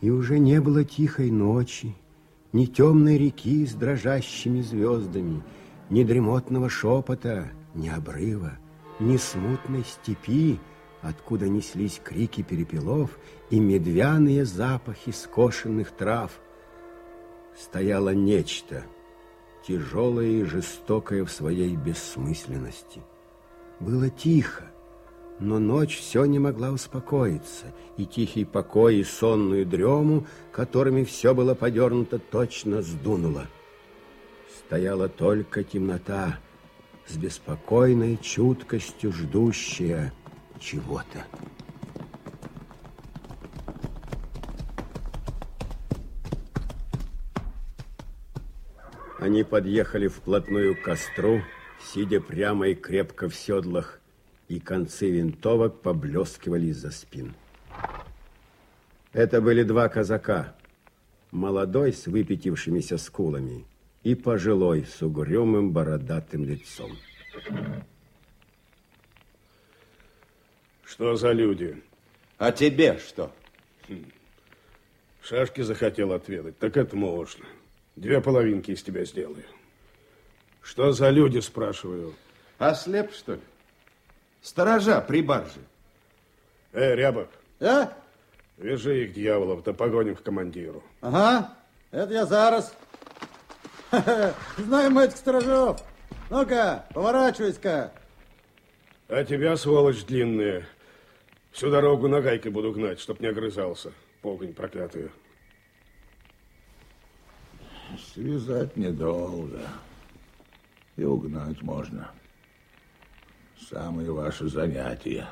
И 0.00 0.10
уже 0.10 0.38
не 0.38 0.60
было 0.60 0.82
тихой 0.82 1.30
ночи, 1.30 1.94
ни 2.52 2.66
темной 2.66 3.16
реки 3.18 3.66
с 3.66 3.74
дрожащими 3.74 4.60
звездами, 4.60 5.42
ни 5.88 6.04
дремотного 6.04 6.68
шепота, 6.68 7.50
ни 7.74 7.88
обрыва, 7.88 8.58
ни 8.98 9.16
смутной 9.16 9.84
степи, 9.84 10.58
откуда 11.02 11.48
неслись 11.48 12.00
крики 12.02 12.42
перепелов 12.42 13.18
и 13.50 13.58
медвяные 13.58 14.44
запахи 14.44 15.10
скошенных 15.12 15.92
трав. 15.92 16.32
Стояло 17.56 18.14
нечто, 18.14 18.84
тяжелое 19.66 20.26
и 20.26 20.44
жестокое 20.44 21.24
в 21.24 21.30
своей 21.30 21.76
бессмысленности. 21.76 23.02
Было 23.78 24.10
тихо, 24.10 24.69
но 25.40 25.58
ночь 25.58 25.98
все 25.98 26.26
не 26.26 26.38
могла 26.38 26.70
успокоиться, 26.70 27.66
и 27.96 28.04
тихий 28.04 28.44
покой, 28.44 28.96
и 28.96 29.04
сонную 29.04 29.64
дрему, 29.64 30.26
которыми 30.52 31.04
все 31.04 31.34
было 31.34 31.54
подернуто, 31.54 32.18
точно 32.18 32.82
сдунуло. 32.82 33.46
Стояла 34.58 35.08
только 35.08 35.64
темнота, 35.64 36.38
с 37.06 37.16
беспокойной 37.16 38.18
чуткостью 38.18 39.12
ждущая 39.12 40.12
чего-то. 40.60 41.24
Они 49.18 49.42
подъехали 49.42 50.08
вплотную 50.08 50.76
к 50.76 50.82
костру, 50.82 51.42
сидя 51.92 52.20
прямо 52.20 52.68
и 52.68 52.74
крепко 52.74 53.28
в 53.28 53.34
седлах, 53.34 53.99
и 54.50 54.58
концы 54.58 55.08
винтовок 55.08 55.80
поблескивали 55.80 56.66
из-за 56.66 56.90
спин. 56.90 57.34
Это 59.12 59.40
были 59.40 59.62
два 59.62 59.88
казака. 59.88 60.56
Молодой 61.30 61.92
с 61.92 62.08
выпятившимися 62.08 62.98
скулами 62.98 63.64
и 64.02 64.16
пожилой 64.16 64.84
с 64.84 65.02
угрюмым 65.02 65.70
бородатым 65.70 66.44
лицом. 66.44 66.90
Что 70.82 71.14
за 71.14 71.30
люди? 71.30 71.80
А 72.36 72.50
тебе 72.50 72.98
что? 72.98 73.32
Хм. 73.88 74.04
Шашки 75.22 75.60
захотел 75.60 76.12
отведать, 76.12 76.58
так 76.58 76.76
это 76.76 76.96
можно. 76.96 77.44
Две 77.94 78.20
половинки 78.20 78.72
из 78.72 78.82
тебя 78.82 79.04
сделаю. 79.04 79.44
Что 80.60 80.90
за 80.90 81.10
люди, 81.10 81.38
спрашиваю? 81.38 82.14
Ослеп, 82.58 83.12
что 83.12 83.34
ли? 83.34 83.40
Сторожа 84.42 85.00
при 85.00 85.22
барже. 85.22 85.60
Эй, 86.72 86.94
Рябов. 86.94 87.28
А? 87.60 87.92
Вяжи 88.56 89.04
их, 89.04 89.14
дьяволов, 89.14 89.62
да 89.64 89.72
погоним 89.72 90.16
к 90.16 90.22
командиру. 90.22 90.82
Ага, 91.00 91.54
это 91.90 92.12
я 92.12 92.26
зараз. 92.26 92.74
Знаем 94.58 94.92
мы 94.92 95.04
этих 95.04 95.16
сторожов. 95.16 95.80
Ну-ка, 96.28 96.86
поворачивайся-ка. 96.94 97.92
А 99.08 99.24
тебя, 99.24 99.56
сволочь 99.56 100.04
длинная, 100.04 100.64
всю 101.50 101.70
дорогу 101.70 102.06
нагайкой 102.06 102.52
буду 102.52 102.72
гнать, 102.72 103.00
чтоб 103.00 103.18
не 103.18 103.26
огрызался. 103.26 103.92
Погонь 104.22 104.52
проклятую. 104.52 105.10
Связать 108.12 108.76
недолго. 108.76 109.62
И 110.96 111.02
угнать 111.02 111.60
можно. 111.62 112.10
Самые 113.68 114.10
ваши 114.10 114.48
занятия. 114.48 115.28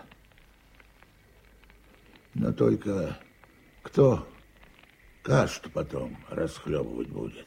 Но 2.34 2.52
только 2.52 3.18
кто 3.82 4.28
кашу 5.22 5.70
потом 5.72 6.16
расхлебывать 6.28 7.08
будет? 7.08 7.46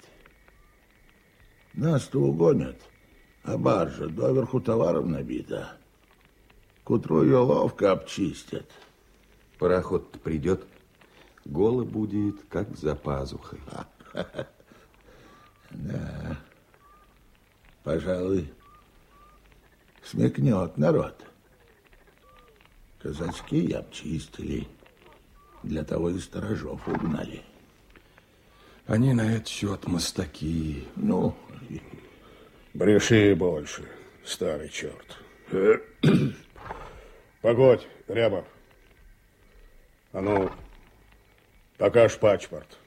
Нас-то 1.73 2.19
угонят, 2.19 2.77
а 3.43 3.57
баржа 3.57 4.07
доверху 4.07 4.59
товаром 4.59 5.11
набита. 5.11 5.77
К 6.84 6.89
утру 6.89 7.23
ее 7.23 7.38
ловко 7.38 7.91
обчистят. 7.91 8.69
Пароход 9.59 10.19
придет, 10.21 10.65
голо 11.45 11.84
будет, 11.86 12.43
как 12.49 12.75
за 12.75 12.95
пазухой. 12.95 13.59
Да, 15.73 16.38
пожалуй, 17.82 18.51
смекнет 20.12 20.78
народ. 20.78 21.16
Казачки 22.99 23.72
обчистили, 23.72 24.68
для 25.64 25.84
того 25.84 26.09
и 26.09 26.20
сторожов 26.20 26.86
угнали. 26.88 27.41
Они 28.88 29.14
на 29.14 29.36
этот 29.36 29.47
счет 29.47 29.88
мастаки. 29.88 30.86
Ну, 30.97 31.36
бреши 32.74 33.34
больше, 33.36 33.88
старый 34.26 34.70
черт. 34.70 35.18
Погодь, 37.41 37.88
Рябов. 38.07 38.45
А 40.12 40.20
ну, 40.20 40.51
покажь 41.78 42.18
паспорт. 42.18 42.78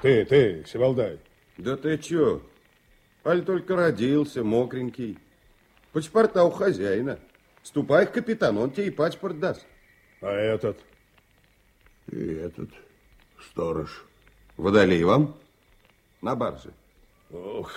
Ты, 0.00 0.24
ты, 0.24 0.64
Севалдай. 0.66 1.20
Да 1.58 1.76
ты 1.76 1.98
чё? 1.98 2.42
Аль 3.24 3.44
только 3.44 3.76
родился, 3.76 4.42
мокренький. 4.42 5.18
Паспорта 5.92 6.44
у 6.44 6.50
хозяина. 6.50 7.18
Ступай 7.62 8.06
к 8.06 8.12
капитану, 8.12 8.62
он 8.62 8.70
тебе 8.70 8.86
и 8.86 8.90
паспорт 8.90 9.38
даст. 9.38 9.64
А 10.20 10.30
этот? 10.30 10.78
И 12.10 12.34
этот 12.34 12.70
сторож. 13.50 14.04
Водолей 14.56 15.04
вам? 15.04 15.36
На 16.20 16.34
барже. 16.34 16.72
Ух, 17.30 17.72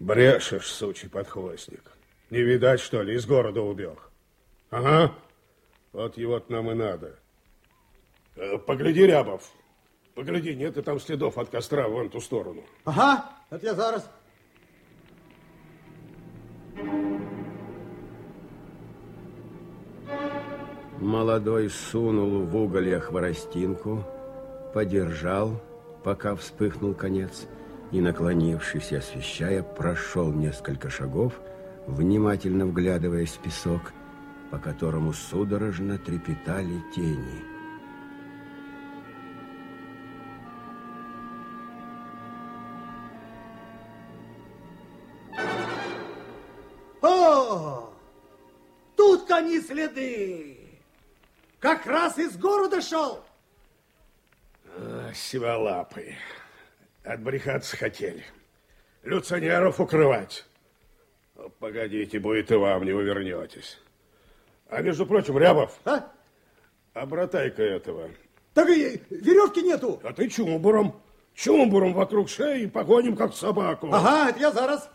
брешешь, 0.00 0.66
сучий 0.66 1.08
подхвостник. 1.08 1.82
Не 2.30 2.42
видать, 2.42 2.80
что 2.80 3.02
ли, 3.02 3.14
из 3.14 3.26
города 3.26 3.60
убег? 3.60 4.10
Ага, 4.70 5.14
вот 5.92 6.16
его 6.16 6.42
нам 6.48 6.70
и 6.70 6.74
надо. 6.74 7.18
Э, 8.36 8.58
погляди, 8.58 9.06
Рябов, 9.06 9.52
погляди, 10.14 10.54
нет 10.54 10.76
ли 10.76 10.82
там 10.82 10.98
следов 10.98 11.36
от 11.36 11.50
костра 11.50 11.88
вон 11.88 12.08
ту 12.08 12.20
сторону. 12.20 12.64
Ага, 12.84 13.30
это 13.50 13.66
я 13.66 13.74
зараз. 13.74 14.08
Молодой 21.02 21.68
сунул 21.68 22.46
в 22.46 22.56
уголья 22.56 23.00
хворостинку, 23.00 24.04
подержал, 24.72 25.60
пока 26.04 26.36
вспыхнул 26.36 26.94
конец, 26.94 27.48
и, 27.90 28.00
наклонившись 28.00 28.92
и 28.92 28.96
освещая, 28.96 29.64
прошел 29.64 30.30
несколько 30.32 30.90
шагов, 30.90 31.40
внимательно 31.88 32.66
вглядываясь 32.66 33.32
в 33.32 33.42
песок, 33.42 33.92
по 34.52 34.58
которому 34.58 35.12
судорожно 35.12 35.98
трепетали 35.98 36.80
тени. 36.94 37.42
О, 47.00 47.90
тут 48.94 49.28
они 49.32 49.58
следы. 49.58 50.31
Как 51.62 51.86
раз 51.86 52.18
из 52.18 52.36
города 52.36 52.82
шел. 52.82 53.22
А, 54.76 55.12
Сиволапые. 55.14 56.18
Отбрехаться 57.04 57.76
хотели. 57.76 58.24
Люционеров 59.04 59.78
укрывать. 59.78 60.44
Ну, 61.36 61.50
Погодите, 61.60 62.18
будет 62.18 62.50
и 62.50 62.56
вам, 62.56 62.84
не 62.84 62.90
увернетесь. 62.90 63.78
А 64.68 64.82
между 64.82 65.06
прочим, 65.06 65.38
Рябов, 65.38 65.78
А? 65.84 66.10
обратай-ка 66.94 67.62
этого. 67.62 68.10
Так 68.54 68.68
и 68.68 69.00
веревки 69.10 69.62
нету. 69.62 70.00
А 70.02 70.12
ты 70.12 70.28
чумбуром. 70.28 71.00
Чумбуром 71.32 71.94
вокруг 71.94 72.28
шеи 72.28 72.66
погоним, 72.66 73.16
как 73.16 73.34
собаку. 73.36 73.88
Ага, 73.92 74.30
это 74.30 74.40
я 74.40 74.50
зараз. 74.50 74.90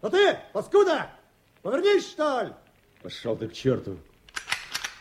А 0.00 0.10
ты, 0.10 0.36
паскуда, 0.52 1.10
повернись, 1.62 2.10
что 2.10 2.42
ли? 2.42 2.52
Пошел 3.02 3.36
ты 3.36 3.46
к 3.48 3.52
черту. 3.52 3.98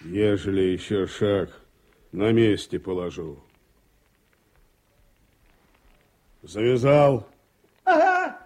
Ежели 0.04 0.62
еще 0.62 1.06
шаг, 1.06 1.50
на 2.12 2.32
месте 2.32 2.80
положу. 2.80 3.40
Завязал? 6.42 7.28
Ага. 7.84 8.38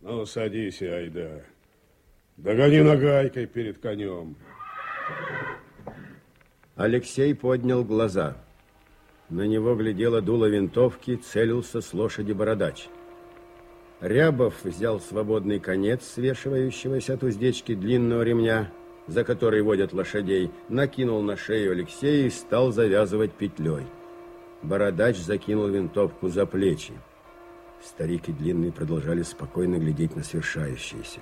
Ну, 0.00 0.26
садись, 0.26 0.82
айда. 0.82 1.42
Догони 2.36 2.82
нагайкой 2.82 3.46
перед 3.46 3.80
конем. 3.80 4.36
Алексей 6.76 7.34
поднял 7.34 7.82
глаза. 7.82 8.36
На 9.30 9.46
него 9.46 9.74
глядело 9.74 10.20
дуло 10.20 10.46
винтовки, 10.46 11.16
целился 11.16 11.80
с 11.80 11.92
лошади 11.92 12.32
бородач. 12.32 12.88
Рябов 14.00 14.64
взял 14.64 15.00
свободный 15.00 15.58
конец, 15.58 16.04
свешивающегося 16.04 17.14
от 17.14 17.24
уздечки 17.24 17.74
длинного 17.74 18.22
ремня, 18.22 18.70
за 19.08 19.24
который 19.24 19.62
водят 19.62 19.92
лошадей, 19.92 20.50
накинул 20.68 21.22
на 21.22 21.36
шею 21.36 21.72
Алексея 21.72 22.26
и 22.26 22.30
стал 22.30 22.70
завязывать 22.72 23.32
петлей. 23.32 23.86
Бородач 24.62 25.16
закинул 25.16 25.66
винтовку 25.66 26.28
за 26.28 26.46
плечи. 26.46 26.92
Старик 27.82 28.28
и 28.28 28.32
Длинный 28.32 28.70
продолжали 28.70 29.22
спокойно 29.22 29.76
глядеть 29.76 30.14
на 30.14 30.22
свершающееся. 30.22 31.20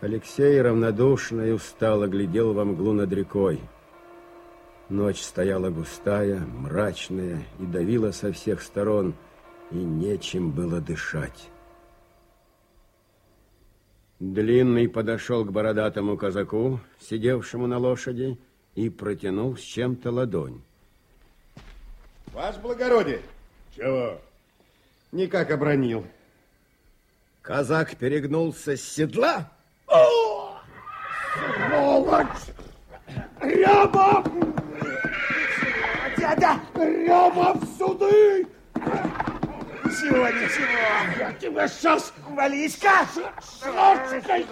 Алексей 0.00 0.60
равнодушно 0.60 1.42
и 1.42 1.50
устало 1.50 2.06
глядел 2.06 2.52
во 2.52 2.64
мглу 2.64 2.92
над 2.92 3.12
рекой. 3.12 3.60
Ночь 4.88 5.20
стояла 5.20 5.70
густая, 5.70 6.40
мрачная 6.40 7.42
и 7.58 7.64
давила 7.64 8.10
со 8.10 8.32
всех 8.32 8.62
сторон, 8.62 9.14
и 9.70 9.76
нечем 9.76 10.50
было 10.50 10.80
дышать. 10.80 11.48
Длинный 14.32 14.88
подошел 14.88 15.44
к 15.44 15.52
бородатому 15.52 16.16
казаку, 16.16 16.80
сидевшему 16.98 17.66
на 17.66 17.76
лошади, 17.76 18.38
и 18.74 18.88
протянул 18.88 19.54
с 19.54 19.60
чем-то 19.60 20.10
ладонь. 20.10 20.62
Ваше 22.32 22.58
благородие. 22.60 23.20
Чего? 23.76 24.18
Никак 25.12 25.50
обронил. 25.50 26.06
Казак 27.42 27.96
перегнулся 27.96 28.78
с 28.78 28.80
седла. 28.80 29.52
О! 29.88 30.56
Сволочь! 31.68 32.26
Рябов! 33.42 34.26
Дядя! 36.16 36.60
Рябов, 36.74 37.62
суды! 37.76 38.46
Ничего, 39.94 40.28
ничего. 40.28 41.20
Я 41.20 41.32
тебя 41.34 41.68
сейчас... 41.68 42.12
Вались-ка! 42.30 43.06
Лошадкой! 43.64 44.46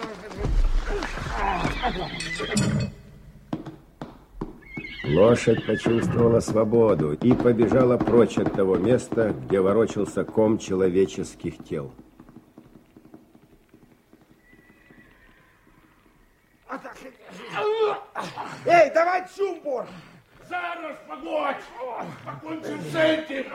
Лошадь 5.03 5.65
почувствовала 5.65 6.39
свободу 6.39 7.13
и 7.13 7.33
побежала 7.33 7.97
прочь 7.97 8.37
от 8.37 8.53
того 8.53 8.77
места, 8.77 9.35
где 9.45 9.59
ворочался 9.59 10.23
ком 10.23 10.57
человеческих 10.57 11.61
тел. 11.65 11.93
Эй, 18.65 18.89
давай 18.93 19.25
чумбур! 19.35 19.85
Зараз, 20.53 20.97
погодь! 21.07 21.63
Покончим 22.25 22.79
с 22.91 22.95
этим! 22.95 23.45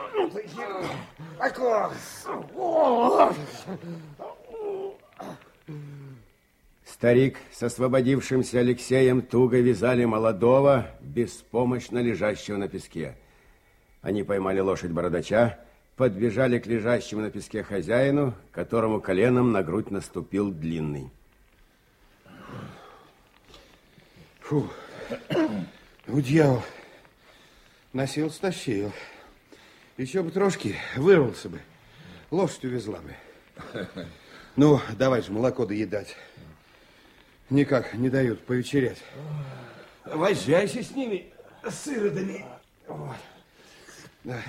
Старик 6.85 7.37
с 7.53 7.63
освободившимся 7.63 8.59
Алексеем 8.59 9.21
туго 9.21 9.61
вязали 9.61 10.03
молодого, 10.03 10.87
беспомощно 10.99 11.99
лежащего 11.99 12.57
на 12.57 12.67
песке. 12.67 13.15
Они 14.01 14.23
поймали 14.23 14.59
лошадь 14.59 14.91
бородача, 14.91 15.57
подбежали 15.95 16.59
к 16.59 16.67
лежащему 16.67 17.21
на 17.21 17.31
песке 17.31 17.63
хозяину, 17.63 18.33
которому 18.51 18.99
коленом 18.99 19.53
на 19.53 19.63
грудь 19.63 19.89
наступил 19.89 20.51
длинный. 20.51 21.09
Фу. 24.41 24.67
Ну, 26.07 26.21
дьявол. 26.21 26.61
Носил, 27.91 28.29
стащил. 28.29 28.91
Еще 29.97 30.21
бы 30.21 30.29
трошки 30.31 30.75
вырвался 30.95 31.49
бы. 31.49 31.59
Лошадь 32.29 32.65
увезла 32.65 32.99
бы. 32.99 33.87
Ну, 34.55 34.79
давай 34.97 35.23
же 35.23 35.31
молоко 35.31 35.65
доедать. 35.65 36.15
Никак 37.49 37.95
не 37.95 38.09
дают 38.09 38.41
повечерять. 38.41 39.01
Возжайся 40.05 40.83
с 40.83 40.91
ними, 40.91 41.33
с 41.67 41.87
иродами. 41.87 42.45
Вот. 42.87 43.15
Да. 44.23 44.39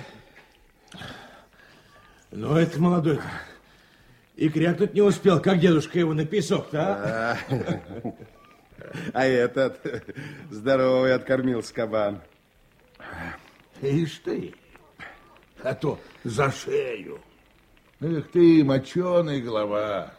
Ну, 2.29 2.55
это 2.55 2.79
молодой-то. 2.79 3.23
И 4.35 4.49
крякнуть 4.49 4.93
не 4.93 5.01
успел, 5.01 5.41
как 5.41 5.59
дедушка 5.59 5.97
его 5.97 6.13
на 6.13 6.25
песок-то, 6.25 6.79
а? 6.79 7.37
А 9.13 9.25
этот 9.25 9.79
здоровый 10.49 11.13
откормился 11.13 11.73
кабан. 11.73 12.21
Ишь 13.81 14.19
ты, 14.19 14.53
а 15.63 15.73
то 15.73 15.99
за 16.23 16.51
шею. 16.51 17.19
Эх 17.99 18.31
ты, 18.31 18.63
моченый 18.63 19.41
голова. 19.41 20.13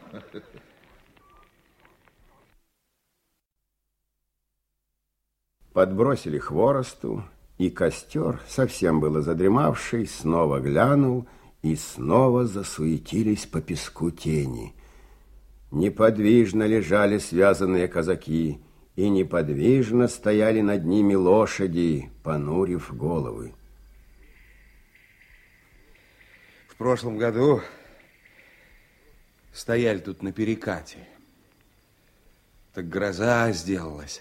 Подбросили 5.73 6.39
хворосту, 6.39 7.25
и 7.59 7.71
костер, 7.71 8.41
совсем 8.47 9.01
было 9.01 9.23
задремавший, 9.23 10.07
снова 10.07 10.61
глянул, 10.61 11.27
и 11.63 11.77
снова 11.77 12.47
засуетились 12.47 13.47
по 13.47 13.61
песку 13.61 14.11
тени. 14.11 14.75
Неподвижно 15.71 16.65
лежали 16.65 17.19
связанные 17.19 17.89
казаки, 17.89 18.61
и 18.97 19.09
неподвижно 19.09 20.09
стояли 20.09 20.61
над 20.61 20.85
ними 20.85 21.15
лошади, 21.15 22.11
понурив 22.23 22.95
головы. 22.95 23.55
В 26.69 26.77
прошлом 26.77 27.17
году 27.17 27.63
стояли 29.53 29.99
тут 29.99 30.23
на 30.23 30.33
перекате. 30.33 31.09
Так 32.75 32.89
гроза 32.89 33.53
сделалась. 33.53 34.21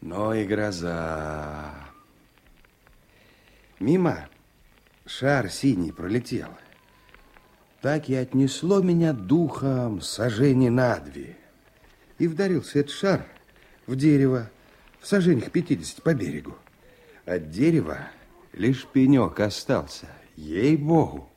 Но 0.00 0.34
и 0.34 0.44
гроза. 0.44 1.74
Мимо 3.80 4.28
шар 5.06 5.50
синий 5.50 5.92
пролетел. 5.92 6.50
Так 7.80 8.08
и 8.08 8.14
отнесло 8.14 8.80
меня 8.80 9.12
духом 9.12 10.00
сожжение 10.00 10.70
на 10.70 10.98
две. 10.98 11.36
И 12.18 12.26
вдарился 12.26 12.80
этот 12.80 12.92
шар 12.92 13.24
в 13.86 13.96
дерево 13.96 14.50
в 15.00 15.06
сожжениях 15.06 15.50
50 15.50 16.02
по 16.02 16.14
берегу. 16.14 16.54
От 17.24 17.50
дерева 17.50 17.98
лишь 18.52 18.86
пенек 18.86 19.38
остался, 19.40 20.06
ей-богу. 20.36 21.28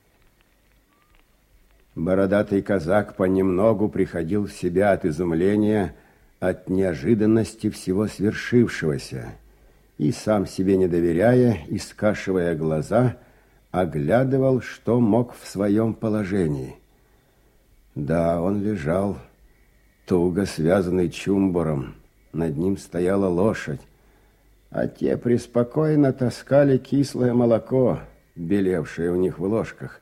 Бородатый 1.95 2.61
казак 2.61 3.15
понемногу 3.15 3.89
приходил 3.89 4.47
в 4.47 4.53
себя 4.53 4.91
от 4.91 5.05
изумления, 5.05 5.93
от 6.39 6.69
неожиданности 6.69 7.69
всего 7.69 8.07
свершившегося, 8.07 9.35
и 9.97 10.11
сам 10.11 10.47
себе 10.47 10.77
не 10.77 10.87
доверяя, 10.87 11.59
и 11.67 11.77
скашивая 11.77 12.55
глаза, 12.55 13.17
оглядывал, 13.71 14.61
что 14.61 14.99
мог 14.99 15.35
в 15.35 15.47
своем 15.47 15.93
положении. 15.93 16.77
Да, 17.93 18.41
он 18.41 18.63
лежал 18.63 19.17
туго 20.11 20.45
связанный 20.45 21.09
чумбуром. 21.09 21.95
Над 22.33 22.57
ним 22.57 22.75
стояла 22.77 23.27
лошадь, 23.29 23.79
а 24.69 24.85
те 24.85 25.15
преспокойно 25.15 26.11
таскали 26.11 26.77
кислое 26.77 27.33
молоко, 27.33 28.01
белевшее 28.35 29.11
у 29.11 29.15
них 29.15 29.39
в 29.39 29.45
ложках. 29.45 30.01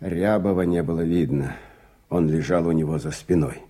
Рябова 0.00 0.62
не 0.62 0.82
было 0.82 1.00
видно. 1.00 1.56
Он 2.10 2.28
лежал 2.28 2.66
у 2.68 2.72
него 2.72 2.98
за 2.98 3.10
спиной. 3.10 3.62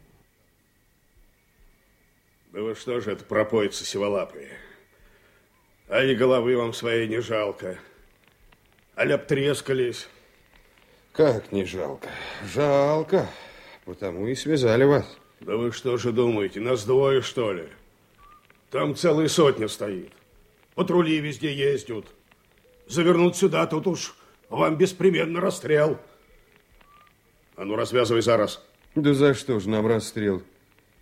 Да 2.52 2.62
вы 2.62 2.74
что 2.74 3.00
же 3.00 3.12
это 3.12 3.24
пропоится 3.24 3.84
сиволапые? 3.84 4.48
А 5.88 6.02
и 6.02 6.16
головы 6.16 6.56
вам 6.56 6.72
своей 6.72 7.06
не 7.06 7.20
жалко. 7.20 7.78
А 8.96 9.02
обтрескались. 9.02 10.08
Как 11.12 11.52
не 11.52 11.64
жалко? 11.64 12.08
Жалко. 12.52 13.28
Потому 13.84 14.26
и 14.28 14.34
связали 14.34 14.84
вас. 14.84 15.18
Да 15.40 15.56
вы 15.56 15.72
что 15.72 15.96
же 15.96 16.12
думаете, 16.12 16.60
нас 16.60 16.84
двое, 16.84 17.20
что 17.20 17.52
ли? 17.52 17.68
Там 18.70 18.94
целая 18.94 19.28
сотня 19.28 19.68
стоит. 19.68 20.12
Патрули 20.74 21.18
везде 21.18 21.52
ездят. 21.52 22.06
Завернуть 22.86 23.36
сюда, 23.36 23.66
тут 23.66 23.86
уж 23.86 24.14
вам 24.48 24.76
беспременно 24.76 25.40
расстрел. 25.40 25.98
А 27.56 27.64
ну, 27.64 27.76
развязывай 27.76 28.22
зараз. 28.22 28.62
Да 28.94 29.14
за 29.14 29.34
что 29.34 29.58
же 29.58 29.68
нам 29.68 29.86
расстрел, 29.86 30.42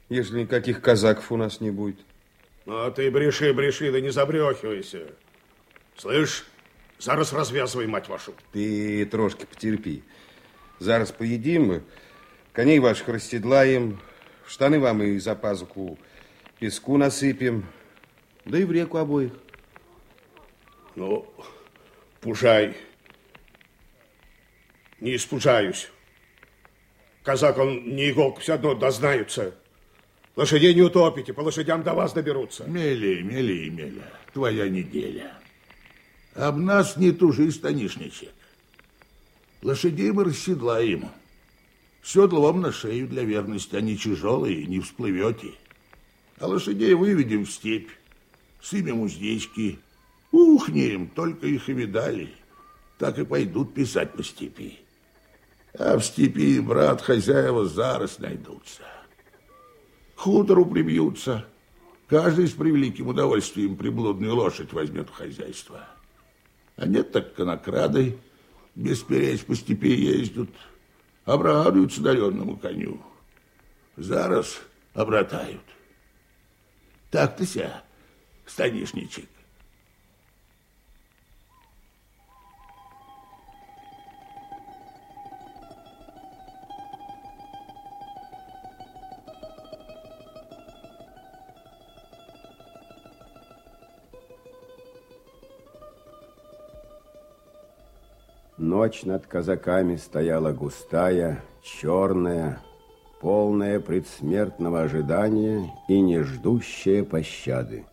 если 0.08 0.40
никаких 0.40 0.80
казаков 0.80 1.32
у 1.32 1.36
нас 1.36 1.60
не 1.60 1.70
будет? 1.70 1.98
Ну, 2.66 2.76
а 2.76 2.90
ты 2.90 3.10
бреши, 3.10 3.52
бреши, 3.52 3.90
да 3.90 4.00
не 4.00 4.10
забрехивайся. 4.10 5.06
Слышь, 5.96 6.44
зараз 6.98 7.32
развязывай, 7.32 7.86
мать 7.86 8.08
вашу. 8.08 8.34
Ты 8.52 9.04
трошки 9.06 9.44
потерпи. 9.44 10.02
Зараз 10.78 11.10
поедим, 11.12 11.82
коней 12.52 12.78
ваших 12.78 13.08
расседлаем, 13.08 14.00
штаны 14.46 14.80
вам 14.80 15.02
и 15.02 15.18
за 15.18 15.34
пазуху 15.34 15.98
песку 16.58 16.96
насыпем, 16.98 17.66
да 18.44 18.58
и 18.58 18.64
в 18.64 18.72
реку 18.72 18.98
обоих. 18.98 19.32
Ну, 20.96 21.26
пужай. 22.20 22.76
Не 25.00 25.16
испужаюсь. 25.16 25.88
Казак, 27.22 27.58
он 27.58 27.94
не 27.96 28.10
иголку, 28.10 28.40
все 28.40 28.54
одно 28.54 28.74
дознаются. 28.74 29.54
Лошадей 30.36 30.74
не 30.74 30.82
утопите, 30.82 31.32
по 31.32 31.40
лошадям 31.40 31.82
до 31.82 31.94
вас 31.94 32.12
доберутся. 32.12 32.64
Мели, 32.64 33.22
мели, 33.22 33.68
мели, 33.68 34.02
твоя 34.32 34.68
неделя. 34.68 35.34
Об 36.34 36.56
нас 36.58 36.96
не 36.96 37.12
тужи, 37.12 37.50
станишничек. 37.50 38.30
Лошадей 39.62 40.10
мы 40.12 40.24
расседлаем. 40.24 41.10
Седло 42.02 42.40
вам 42.40 42.60
на 42.62 42.72
шею 42.72 43.08
для 43.08 43.24
верности, 43.24 43.76
они 43.76 43.96
тяжелые, 43.96 44.66
не 44.66 44.80
всплывете. 44.80 45.52
А 46.38 46.46
лошадей 46.46 46.94
выведем 46.94 47.44
в 47.44 47.50
степь, 47.50 47.90
сымем 48.62 49.00
уздечки, 49.00 49.78
ухнем, 50.32 51.08
только 51.08 51.46
их 51.46 51.68
и 51.68 51.72
видали. 51.72 52.34
Так 52.98 53.18
и 53.18 53.24
пойдут 53.24 53.74
писать 53.74 54.12
по 54.12 54.22
степи. 54.22 54.78
А 55.78 55.98
в 55.98 56.04
степи, 56.04 56.58
брат, 56.60 57.00
хозяева 57.02 57.66
зараз 57.66 58.18
найдутся. 58.18 58.82
Хутору 60.16 60.66
прибьются. 60.66 61.46
Каждый 62.08 62.48
с 62.48 62.52
превеликим 62.52 63.08
удовольствием 63.08 63.76
приблудную 63.76 64.34
лошадь 64.34 64.72
возьмет 64.72 65.08
в 65.08 65.12
хозяйство. 65.12 65.86
А 66.76 66.86
нет, 66.86 67.12
так 67.12 67.34
конокрады 67.34 68.18
без 68.74 69.00
переч 69.00 69.44
по 69.44 69.54
степи 69.54 69.94
ездят, 69.94 70.48
обрадуются 71.34 72.00
даренному 72.00 72.56
коню. 72.56 72.98
Зараз 73.96 74.60
обратают. 74.94 75.60
Так 77.10 77.36
ты 77.36 77.46
ся, 77.46 77.82
станишничек. 78.46 79.28
Ночь 98.80 99.02
над 99.04 99.26
казаками 99.26 99.96
стояла 99.96 100.52
густая, 100.52 101.42
черная, 101.62 102.60
полная 103.20 103.78
предсмертного 103.78 104.80
ожидания 104.80 105.70
и 105.86 106.00
не 106.00 106.20
ждущая 106.20 107.04
пощады. 107.04 107.84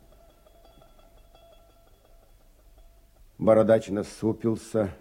Бородач 3.38 3.89
насупился 3.89 4.91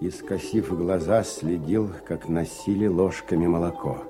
и, 0.00 0.08
скосив 0.08 0.74
глаза, 0.74 1.24
следил, 1.24 1.92
как 2.08 2.30
носили 2.30 2.86
ложками 2.86 3.46
молоко. 3.46 4.02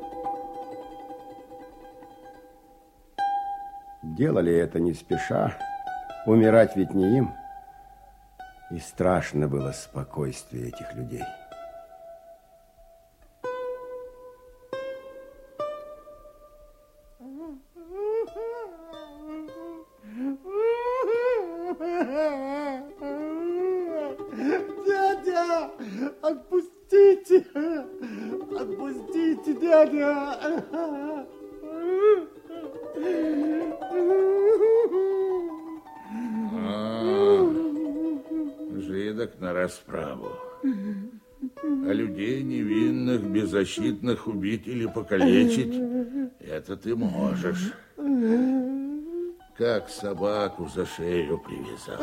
Делали 4.04 4.54
это 4.54 4.78
не 4.78 4.94
спеша, 4.94 5.58
умирать 6.26 6.76
ведь 6.76 6.94
не 6.94 7.18
им– 7.18 7.34
и 8.70 8.78
страшно 8.78 9.48
было 9.48 9.72
спокойствие 9.72 10.68
этих 10.68 10.94
людей. 10.94 11.22
Беззащитных 43.66 44.26
убить 44.26 44.66
или 44.66 44.86
покалечить, 44.86 45.74
это 46.40 46.76
ты 46.76 46.94
можешь. 46.94 47.72
Как 49.56 49.88
собаку 49.88 50.68
за 50.68 50.86
шею 50.86 51.38
привязал. 51.38 51.98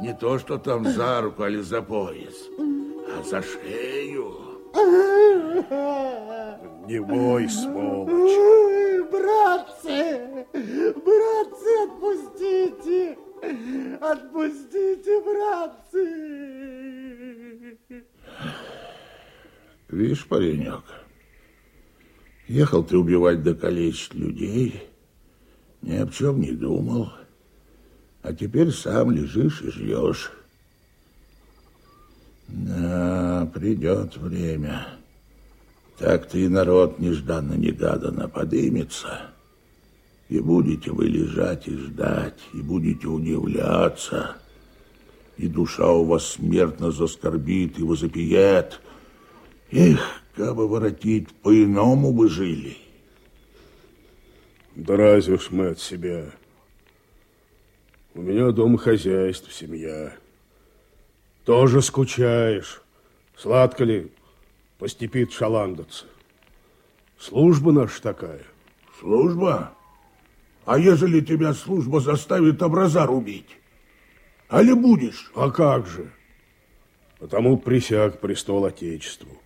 Не 0.00 0.12
то, 0.14 0.38
что 0.38 0.58
там 0.58 0.84
за 0.84 1.20
руку 1.20 1.44
или 1.44 1.60
за 1.60 1.80
пояс, 1.80 2.48
а 2.58 3.22
за 3.22 3.42
шею. 3.42 4.34
Не 6.88 7.00
бой, 7.00 7.48
сволочь. 7.48 8.38
Братцы! 9.10 10.46
Братцы, 10.52 11.70
отпустите! 11.84 13.16
Отпустите, 14.00 15.20
братцы! 15.20 16.44
Видишь, 19.94 20.26
паренек, 20.26 20.82
ехал 22.48 22.82
ты 22.82 22.98
убивать 22.98 23.44
да 23.44 23.54
калечить 23.54 24.12
людей, 24.12 24.82
ни 25.82 25.94
о 25.94 26.08
чем 26.08 26.40
не 26.40 26.50
думал, 26.50 27.12
а 28.20 28.34
теперь 28.34 28.72
сам 28.72 29.12
лежишь 29.12 29.62
и 29.62 29.70
ждешь. 29.70 30.32
Да, 32.48 33.48
придет 33.54 34.16
время. 34.16 34.88
Так-то 35.96 36.38
и 36.38 36.48
народ 36.48 36.98
нежданно-негаданно 36.98 38.28
подымется, 38.28 39.30
и 40.28 40.40
будете 40.40 40.90
вы 40.90 41.06
лежать 41.06 41.68
и 41.68 41.76
ждать, 41.76 42.40
и 42.52 42.60
будете 42.60 43.06
удивляться, 43.06 44.38
и 45.36 45.46
душа 45.46 45.88
у 45.88 46.04
вас 46.04 46.32
смертно 46.32 46.90
заскорбит 46.90 47.78
и 47.78 47.84
возопиет. 47.84 48.80
Эх, 49.76 50.22
как 50.36 50.54
бы 50.54 50.68
воротить, 50.68 51.34
по-иному 51.42 52.12
бы 52.12 52.28
жили. 52.28 52.76
Да 54.76 54.96
разве 54.96 55.36
ж 55.36 55.48
мы 55.50 55.70
от 55.70 55.80
себя? 55.80 56.30
У 58.14 58.22
меня 58.22 58.52
дома 58.52 58.78
хозяйство, 58.78 59.50
семья. 59.50 60.14
Тоже 61.44 61.82
скучаешь. 61.82 62.82
Сладко 63.36 63.82
ли 63.82 64.12
по 64.78 64.86
степи 64.86 65.28
шаландаться? 65.28 66.06
Служба 67.18 67.72
наша 67.72 68.00
такая. 68.00 68.44
Служба? 69.00 69.74
А 70.66 70.78
ежели 70.78 71.20
тебя 71.20 71.52
служба 71.52 71.98
заставит 71.98 72.62
образа 72.62 73.06
рубить? 73.06 73.50
А 74.46 74.62
ли 74.62 74.72
будешь? 74.72 75.32
А 75.34 75.50
как 75.50 75.88
же? 75.88 76.12
Потому 77.18 77.58
присяг 77.58 78.20
престол 78.20 78.66
Отечеству. 78.66 79.40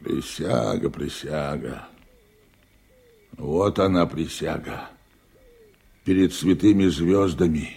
Присяга, 0.00 0.90
присяга. 0.90 1.88
Вот 3.36 3.78
она 3.78 4.06
присяга. 4.06 4.90
Перед 6.04 6.32
святыми 6.32 6.86
звездами, 6.86 7.76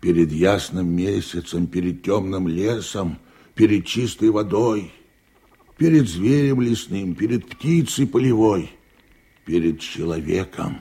перед 0.00 0.32
ясным 0.32 0.88
месяцем, 0.88 1.66
перед 1.66 2.02
темным 2.02 2.48
лесом, 2.48 3.18
перед 3.54 3.86
чистой 3.86 4.30
водой, 4.30 4.92
перед 5.76 6.08
зверем 6.08 6.60
лесным, 6.60 7.14
перед 7.14 7.48
птицей 7.48 8.06
полевой, 8.06 8.70
перед 9.44 9.80
человеком. 9.80 10.80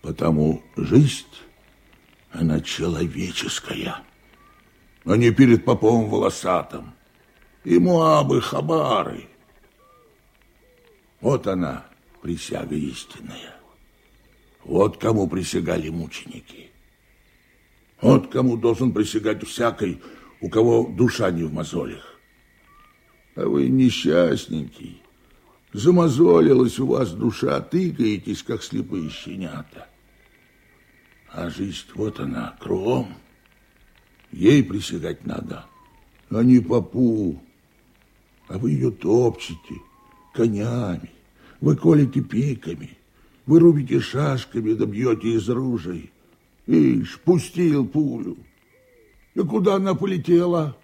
Потому 0.00 0.62
жизнь, 0.76 1.26
она 2.30 2.60
человеческая, 2.60 4.02
а 5.04 5.16
не 5.16 5.30
перед 5.30 5.64
попом 5.64 6.08
волосатым. 6.08 6.93
И 7.64 7.78
Муабы, 7.78 8.40
Хабары. 8.42 9.26
Вот 11.20 11.46
она, 11.46 11.86
присяга 12.22 12.74
истинная. 12.74 13.56
Вот 14.64 14.98
кому 14.98 15.28
присягали 15.28 15.88
мученики. 15.88 16.70
Вот 18.00 18.30
кому 18.30 18.58
должен 18.58 18.92
присягать 18.92 19.46
всякой, 19.46 20.02
у 20.40 20.50
кого 20.50 20.90
душа 20.90 21.30
не 21.30 21.44
в 21.44 21.52
мозолях. 21.54 22.20
А 23.34 23.46
вы 23.46 23.68
несчастненький. 23.68 25.02
Замозолилась 25.72 26.78
у 26.78 26.86
вас 26.86 27.12
душа, 27.12 27.60
тыкаетесь, 27.60 28.42
как 28.42 28.62
слепые 28.62 29.10
щенята. 29.10 29.88
А 31.32 31.48
жизнь, 31.50 31.86
вот 31.94 32.20
она, 32.20 32.56
кругом. 32.60 33.14
Ей 34.30 34.62
присягать 34.62 35.24
надо, 35.24 35.64
а 36.30 36.42
не 36.42 36.60
попу. 36.60 37.43
А 38.48 38.58
вы 38.58 38.72
ее 38.72 38.90
топчете 38.90 39.80
конями, 40.32 41.10
вы 41.60 41.76
колите 41.76 42.20
пиками, 42.20 42.90
вы 43.46 43.58
рубите 43.60 44.00
шашками, 44.00 44.74
да 44.74 44.86
бьете 44.86 45.34
из 45.34 45.48
ружей. 45.48 46.10
Ишь, 46.66 47.18
пустил 47.20 47.86
пулю. 47.86 48.36
И 49.34 49.40
куда 49.40 49.76
она 49.76 49.94
полетела? 49.94 50.76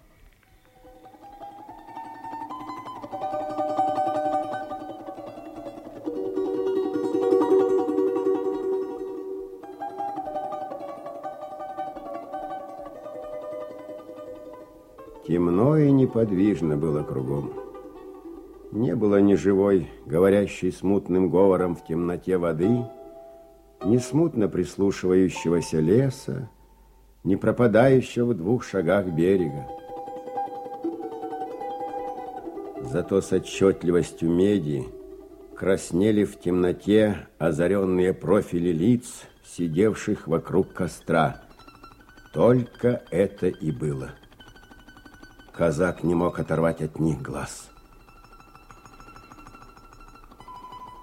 Темно 15.31 15.77
и 15.77 15.89
неподвижно 15.89 16.75
было 16.75 17.03
кругом. 17.03 17.53
Не 18.73 18.97
было 18.97 19.21
ни 19.21 19.35
живой, 19.35 19.87
говорящей 20.05 20.73
смутным 20.73 21.29
говором 21.29 21.73
в 21.73 21.85
темноте 21.85 22.37
воды, 22.37 22.85
ни 23.85 23.95
смутно 23.95 24.49
прислушивающегося 24.49 25.79
леса, 25.79 26.49
ни 27.23 27.35
пропадающего 27.35 28.33
в 28.33 28.33
двух 28.35 28.65
шагах 28.65 29.05
берега. 29.05 29.69
Зато 32.81 33.21
с 33.21 33.31
отчетливостью 33.31 34.29
меди 34.29 34.83
краснели 35.55 36.25
в 36.25 36.41
темноте 36.41 37.29
озаренные 37.37 38.13
профили 38.13 38.73
лиц, 38.73 39.23
сидевших 39.45 40.27
вокруг 40.27 40.73
костра. 40.73 41.41
Только 42.33 43.01
это 43.11 43.47
и 43.47 43.71
было. 43.71 44.09
Казак 45.61 46.03
не 46.03 46.15
мог 46.15 46.39
оторвать 46.39 46.81
от 46.81 46.99
них 46.99 47.21
глаз. 47.21 47.69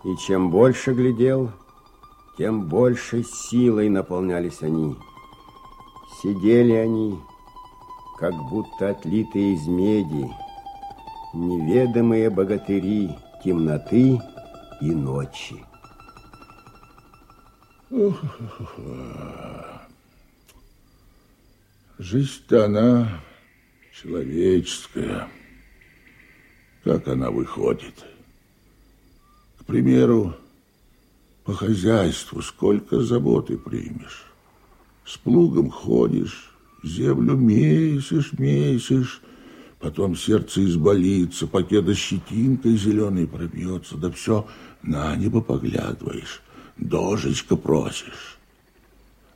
И 0.05 0.17
чем 0.17 0.51
больше 0.51 0.95
глядел, 0.95 1.53
тем 2.37 2.67
больше 2.67 3.23
силой 3.23 3.89
наполнялись 3.89 4.61
они. 4.63 4.97
Сидели 6.21 6.73
они, 6.73 7.21
как 8.19 8.35
будто 8.51 8.91
отлитые 8.91 9.55
из 9.55 9.65
меди, 9.69 10.29
неведомые 11.35 12.29
богатыри 12.29 13.17
темноты 13.45 14.21
и 14.81 14.91
ночи. 14.91 15.65
Жизнь-то 21.99 22.65
она 22.65 23.21
человеческая. 24.03 25.29
Как 26.85 27.09
она 27.09 27.31
выходит? 27.31 28.05
К 29.59 29.65
примеру, 29.65 30.37
по 31.45 31.53
хозяйству 31.53 32.43
сколько 32.43 33.01
заботы 33.01 33.57
примешь. 33.57 34.25
С 35.05 35.17
плугом 35.17 35.71
ходишь, 35.71 36.55
землю 36.85 37.35
месишь, 37.35 38.33
месишь, 38.39 39.21
потом 39.81 40.17
сердце 40.17 40.65
изболится, 40.65 41.47
пакета 41.47 41.95
щетинкой 41.95 42.77
зеленой 42.77 43.27
пробьется, 43.27 43.97
да 43.97 44.11
все 44.11 44.47
на 44.83 45.17
небо 45.17 45.41
поглядываешь, 45.41 46.43
дожечка 46.77 47.57
просишь. 47.57 48.38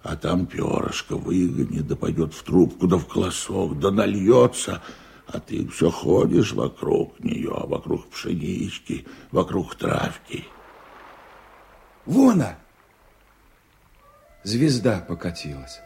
А 0.03 0.17
там 0.17 0.47
перышко 0.47 1.17
выгонит, 1.17 1.87
да 1.87 1.95
пойдет 1.95 2.35
в 2.35 2.43
трубку, 2.43 2.89
да 2.89 2.97
в 2.97 3.07
колосок, 3.07 3.79
да 3.79 3.91
нальется, 3.91 4.83
а 5.29 5.39
ты 5.39 5.67
все 5.69 5.91
ходишь 5.91 6.53
вокруг 6.53 7.21
нее, 7.21 7.55
вокруг 7.55 8.09
пшенички, 8.11 9.07
вокруг 9.31 9.77
травки. 9.77 10.45
Вон 12.05 12.33
она! 12.33 12.59
Звезда 14.43 15.05
покатилась. 15.07 15.81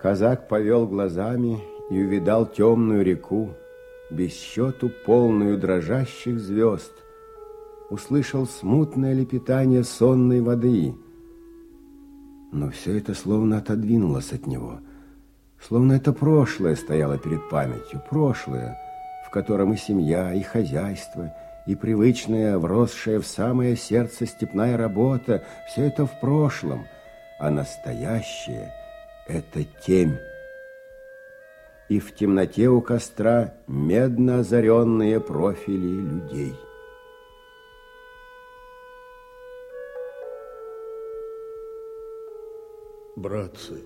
Казак 0.00 0.48
повел 0.48 0.86
глазами 0.86 1.62
и 1.90 2.02
увидал 2.02 2.46
темную 2.46 3.04
реку, 3.04 3.54
без 4.10 4.32
счету 4.32 4.90
полную 5.04 5.58
дрожащих 5.58 6.40
звезд. 6.40 6.92
Услышал 7.94 8.44
смутное 8.44 9.12
лепетание 9.12 9.84
сонной 9.84 10.40
воды. 10.40 10.96
Но 12.50 12.68
все 12.70 12.98
это 12.98 13.14
словно 13.14 13.58
отодвинулось 13.58 14.32
от 14.32 14.48
него. 14.48 14.80
Словно 15.60 15.92
это 15.92 16.12
прошлое 16.12 16.74
стояло 16.74 17.18
перед 17.18 17.48
памятью. 17.48 18.02
Прошлое, 18.10 18.76
в 19.24 19.30
котором 19.30 19.74
и 19.74 19.76
семья, 19.76 20.34
и 20.34 20.42
хозяйство, 20.42 21.32
и 21.68 21.76
привычная, 21.76 22.58
вросшая 22.58 23.20
в 23.20 23.26
самое 23.28 23.76
сердце 23.76 24.26
степная 24.26 24.76
работа, 24.76 25.44
все 25.68 25.82
это 25.84 26.04
в 26.04 26.18
прошлом, 26.18 26.86
а 27.38 27.48
настоящее— 27.48 28.72
это 29.28 29.62
темь. 29.86 30.16
И 31.88 32.00
в 32.00 32.12
темноте 32.16 32.68
у 32.68 32.80
костра 32.80 33.54
медно 33.68 34.40
озаренные 34.40 35.20
профили 35.20 35.86
людей. 35.86 36.56
Братцы, 43.24 43.82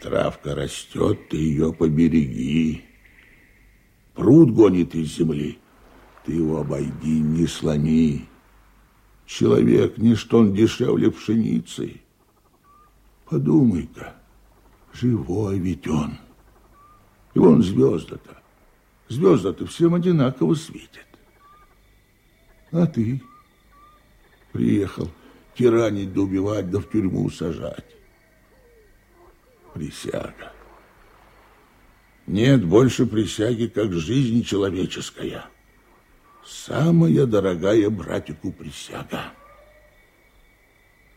травка 0.00 0.54
растет, 0.54 1.28
ты 1.28 1.36
ее 1.38 1.72
побереги. 1.72 2.84
Пруд 4.14 4.52
гонит 4.52 4.94
из 4.94 5.16
земли, 5.16 5.58
ты 6.24 6.34
его 6.34 6.60
обойди, 6.60 7.18
не 7.18 7.48
сломи. 7.48 8.28
Человек, 9.26 9.98
не 9.98 10.14
что 10.14 10.38
он 10.38 10.54
дешевле 10.54 11.10
пшеницы. 11.10 12.00
Подумай-ка, 13.24 14.14
живой 14.92 15.58
ведь 15.58 15.88
он. 15.88 16.16
И 17.34 17.40
вон 17.40 17.60
звезды-то. 17.60 18.40
Звезды-то 19.08 19.66
всем 19.66 19.94
одинаково 19.94 20.54
светят. 20.54 21.08
А 22.70 22.86
ты 22.86 23.20
приехал 24.52 25.10
тиранить 25.58 26.14
да 26.14 26.20
убивать, 26.20 26.70
да 26.70 26.78
в 26.78 26.88
тюрьму 26.88 27.28
сажать. 27.30 27.84
Присяга. 29.74 30.52
Нет 32.26 32.64
больше 32.64 33.06
присяги, 33.06 33.66
как 33.66 33.92
жизнь 33.92 34.44
человеческая. 34.44 35.46
Самая 36.46 37.26
дорогая 37.26 37.90
братику 37.90 38.52
присяга. 38.52 39.32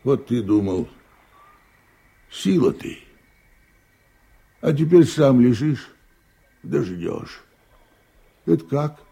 Вот 0.02 0.26
ты 0.26 0.42
думал, 0.42 0.88
сила 2.28 2.72
ты, 2.72 2.98
а 4.60 4.72
теперь 4.72 5.06
сам 5.06 5.40
лежишь, 5.40 5.88
да 6.64 6.82
ждешь. 6.82 7.42
Это 8.44 8.64
как? 8.64 9.02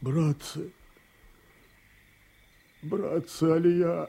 Братцы, 0.00 0.70
братцы, 2.86 3.44
Алия. 3.44 4.08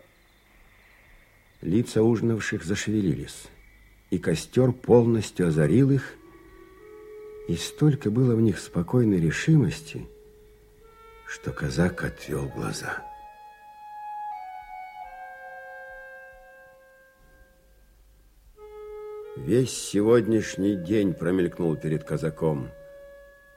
Лица 1.61 2.03
ужинавших 2.03 2.63
зашевелились, 2.63 3.47
и 4.11 4.19
костер 4.19 4.71
полностью 4.71 5.47
озарил 5.47 5.91
их, 5.91 6.13
и 7.47 7.55
столько 7.55 8.11
было 8.11 8.35
в 8.35 8.41
них 8.41 8.59
спокойной 8.59 9.19
решимости, 9.19 10.07
что 11.25 11.51
казак 11.51 12.03
отвел 12.03 12.47
глаза. 12.47 13.03
Весь 19.35 19.71
сегодняшний 19.71 20.75
день 20.75 21.13
промелькнул 21.13 21.75
перед 21.75 22.03
казаком, 22.03 22.69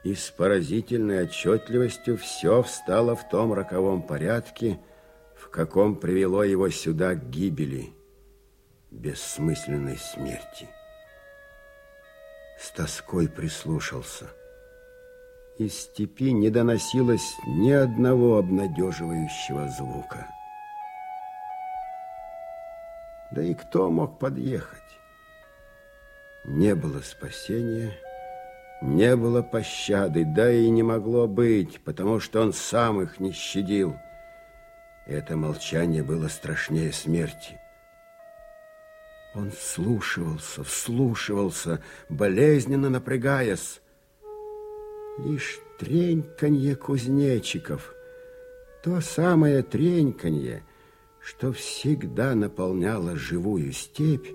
и 0.04 0.14
с 0.14 0.30
поразительной 0.30 1.24
отчетливостью 1.24 2.16
все 2.16 2.62
встало 2.62 3.16
в 3.16 3.28
том 3.28 3.52
роковом 3.52 4.02
порядке, 4.02 4.78
в 5.40 5.48
каком 5.48 5.96
привело 5.96 6.44
его 6.44 6.68
сюда 6.68 7.14
к 7.14 7.30
гибели, 7.30 7.92
бессмысленной 8.90 9.96
смерти. 9.96 10.68
С 12.58 12.70
тоской 12.70 13.28
прислушался. 13.28 14.26
Из 15.58 15.74
степи 15.74 16.32
не 16.32 16.50
доносилось 16.50 17.34
ни 17.46 17.70
одного 17.70 18.36
обнадеживающего 18.38 19.68
звука. 19.68 20.28
Да 23.32 23.42
и 23.42 23.54
кто 23.54 23.90
мог 23.90 24.18
подъехать? 24.18 24.78
Не 26.44 26.74
было 26.74 27.00
спасения, 27.00 27.92
не 28.82 29.16
было 29.16 29.42
пощады, 29.42 30.24
да 30.24 30.50
и 30.50 30.68
не 30.68 30.82
могло 30.82 31.26
быть, 31.26 31.80
потому 31.82 32.20
что 32.20 32.40
он 32.42 32.52
сам 32.52 33.00
их 33.02 33.20
не 33.20 33.32
щадил. 33.32 33.96
Это 35.06 35.36
молчание 35.36 36.02
было 36.02 36.28
страшнее 36.28 36.92
смерти. 36.92 37.58
Он 39.34 39.50
вслушивался, 39.50 40.64
вслушивался, 40.64 41.82
болезненно 42.08 42.90
напрягаясь. 42.90 43.80
Лишь 45.18 45.60
треньканье 45.78 46.76
кузнечиков, 46.76 47.94
то 48.82 49.00
самое 49.00 49.62
треньканье, 49.62 50.64
что 51.20 51.52
всегда 51.52 52.34
наполняло 52.34 53.16
живую 53.16 53.72
степь, 53.72 54.28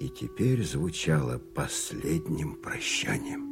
и 0.00 0.08
теперь 0.08 0.64
звучало 0.64 1.38
последним 1.38 2.54
прощанием. 2.54 3.47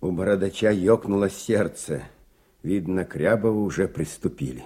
У 0.00 0.12
бородача 0.12 0.70
ёкнуло 0.70 1.28
сердце. 1.28 2.02
Видно, 2.62 3.04
к 3.04 3.16
уже 3.46 3.88
приступили. 3.88 4.64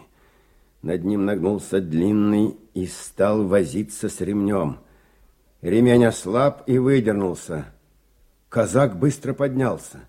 Над 0.83 1.05
ним 1.05 1.25
нагнулся 1.25 1.81
длинный 1.81 2.57
и 2.75 2.87
стал 2.87 3.47
возиться 3.47 4.09
с 4.09 4.21
ремнем. 4.21 4.79
Ремень 5.63 6.07
ослаб 6.07 6.65
и 6.67 6.79
выдернулся. 6.79 7.67
Казак 8.49 8.99
быстро 8.99 9.33
поднялся. 9.33 10.01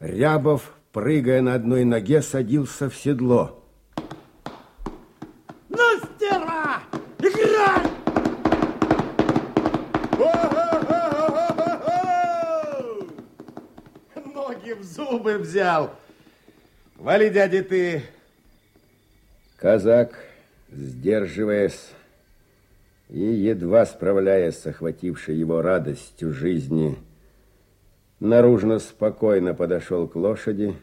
Рябов, 0.00 0.74
прыгая 0.92 1.40
на 1.40 1.54
одной 1.54 1.84
ноге, 1.84 2.20
садился 2.20 2.90
в 2.90 2.96
седло. 2.96 3.58
Зубы 14.98 15.38
взял. 15.38 15.92
Вали, 16.96 17.30
дядя, 17.30 17.62
ты. 17.62 18.02
Казак, 19.56 20.18
сдерживаясь 20.70 21.90
и 23.08 23.20
едва 23.20 23.86
справляясь 23.86 24.58
с 24.58 24.66
охватившей 24.66 25.36
его 25.36 25.62
радостью 25.62 26.32
жизни, 26.32 26.98
наружно 28.18 28.80
спокойно 28.80 29.54
подошел 29.54 30.08
к 30.08 30.16
лошади, 30.16 30.74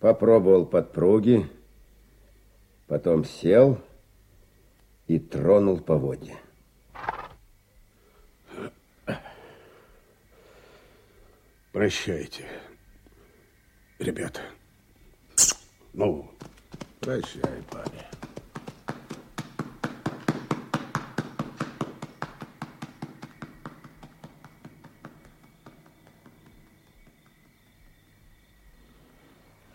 попробовал 0.00 0.64
подпруги, 0.64 1.46
потом 2.86 3.24
сел 3.26 3.78
и 5.06 5.18
тронул 5.18 5.80
поводья. 5.80 6.36
Прощайте 11.72 12.46
ребята. 13.98 14.40
Ну, 15.92 16.30
прощай, 17.00 17.62
парень. 17.70 18.02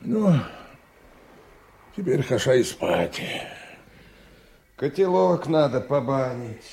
Ну, 0.02 0.34
теперь 1.96 2.22
хаша 2.24 2.56
и 2.56 2.64
спать. 2.64 3.22
Котелок 4.76 5.48
надо 5.48 5.80
побанить. 5.80 6.66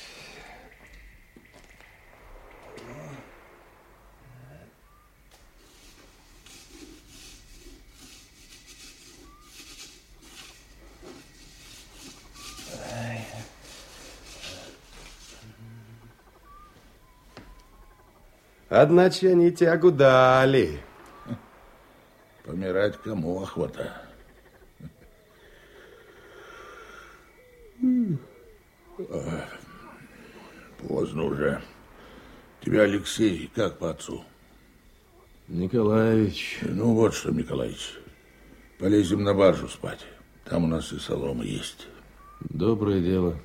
Одначе 18.81 19.31
они 19.31 19.51
тягу 19.51 19.91
дали. 19.91 20.79
Помирать 22.45 22.95
кому 23.03 23.43
охота? 23.43 23.91
Поздно 30.77 31.23
уже. 31.23 31.61
Тебя, 32.61 32.83
Алексей, 32.83 33.51
как 33.53 33.79
по 33.79 33.89
отцу? 33.89 34.23
Николаевич. 35.49 36.59
Ну 36.61 36.93
вот 36.93 37.13
что, 37.13 37.31
Николаевич. 37.31 37.95
Полезем 38.79 39.25
на 39.25 39.33
баржу 39.33 39.67
спать. 39.67 40.05
Там 40.45 40.63
у 40.63 40.67
нас 40.67 40.93
и 40.93 40.99
солома 40.99 41.43
есть. 41.43 41.89
Доброе 42.39 43.01
дело. 43.01 43.37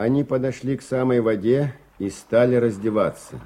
Они 0.00 0.24
подошли 0.24 0.78
к 0.78 0.82
самой 0.82 1.20
воде 1.20 1.74
и 1.98 2.08
стали 2.08 2.54
раздеваться. 2.54 3.38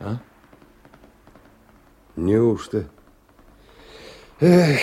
А? 0.00 0.22
Неужто? 2.16 2.88
Эх, 4.40 4.80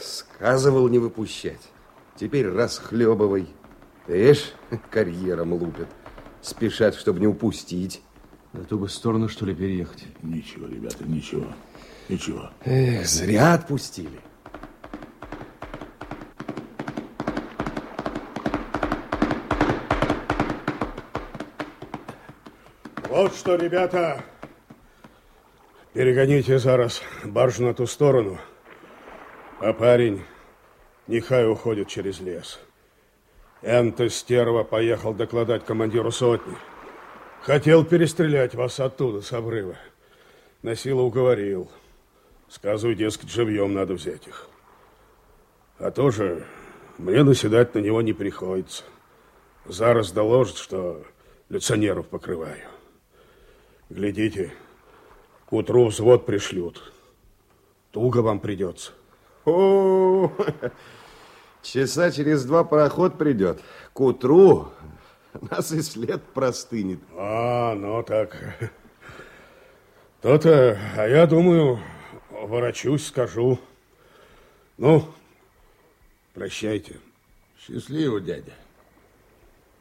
сказывал 0.00 0.88
не 0.88 0.98
выпущать. 0.98 1.60
Теперь 2.16 2.48
расхлебывай. 2.48 3.46
Эш, 4.06 4.54
карьером 4.90 5.52
лупят. 5.52 5.88
Спешат, 6.40 6.94
чтобы 6.94 7.20
не 7.20 7.26
упустить. 7.26 8.00
На 8.54 8.64
ту 8.64 8.78
бы 8.78 8.88
сторону, 8.88 9.28
что 9.28 9.44
ли, 9.44 9.54
переехать? 9.54 10.06
Ничего, 10.22 10.66
ребята, 10.66 11.04
ничего. 11.04 11.48
Ничего. 12.08 12.48
Эх, 12.64 13.06
зря 13.06 13.52
отпустили. 13.52 14.18
Что, 23.48 23.56
ребята, 23.56 24.22
перегоните 25.94 26.58
зараз 26.58 27.02
баржу 27.24 27.64
на 27.64 27.72
ту 27.72 27.86
сторону, 27.86 28.38
а 29.60 29.72
парень 29.72 30.22
нехай 31.06 31.50
уходит 31.50 31.88
через 31.88 32.20
лес. 32.20 32.60
Энто 33.62 34.10
Стерва 34.10 34.64
поехал 34.64 35.14
докладать 35.14 35.64
командиру 35.64 36.10
сотни. 36.10 36.58
Хотел 37.40 37.86
перестрелять 37.86 38.54
вас 38.54 38.80
оттуда, 38.80 39.22
с 39.22 39.32
обрыва. 39.32 39.76
На 40.60 40.74
силу 40.76 41.04
уговорил. 41.04 41.70
Сказывай, 42.50 42.96
дескать, 42.96 43.30
живьем 43.30 43.72
надо 43.72 43.94
взять 43.94 44.26
их. 44.26 44.46
А 45.78 45.90
тоже 45.90 46.44
мне 46.98 47.22
наседать 47.22 47.74
на 47.74 47.78
него 47.78 48.02
не 48.02 48.12
приходится. 48.12 48.84
Зараз 49.64 50.12
доложит, 50.12 50.58
что 50.58 51.02
лицензеров 51.48 52.08
покрываю. 52.08 52.77
Глядите, 53.90 54.52
к 55.46 55.52
утру 55.52 55.86
взвод 55.86 56.26
пришлют. 56.26 56.92
Туго 57.90 58.18
вам 58.18 58.38
придется. 58.38 58.92
О, 59.46 60.30
Часа 61.62 62.10
через 62.10 62.44
два 62.44 62.64
пароход 62.64 63.16
придет. 63.16 63.60
К 63.94 64.00
утру 64.00 64.68
нас 65.50 65.72
и 65.72 65.80
след 65.80 66.22
простынет. 66.22 67.00
А, 67.16 67.74
ну 67.74 68.02
так. 68.02 68.36
То-то, 70.20 70.78
а 70.96 71.06
я 71.06 71.26
думаю, 71.26 71.80
ворочусь, 72.30 73.06
скажу. 73.06 73.58
Ну, 74.76 75.04
прощайте. 76.34 76.96
Счастливо, 77.58 78.20
дядя. 78.20 78.52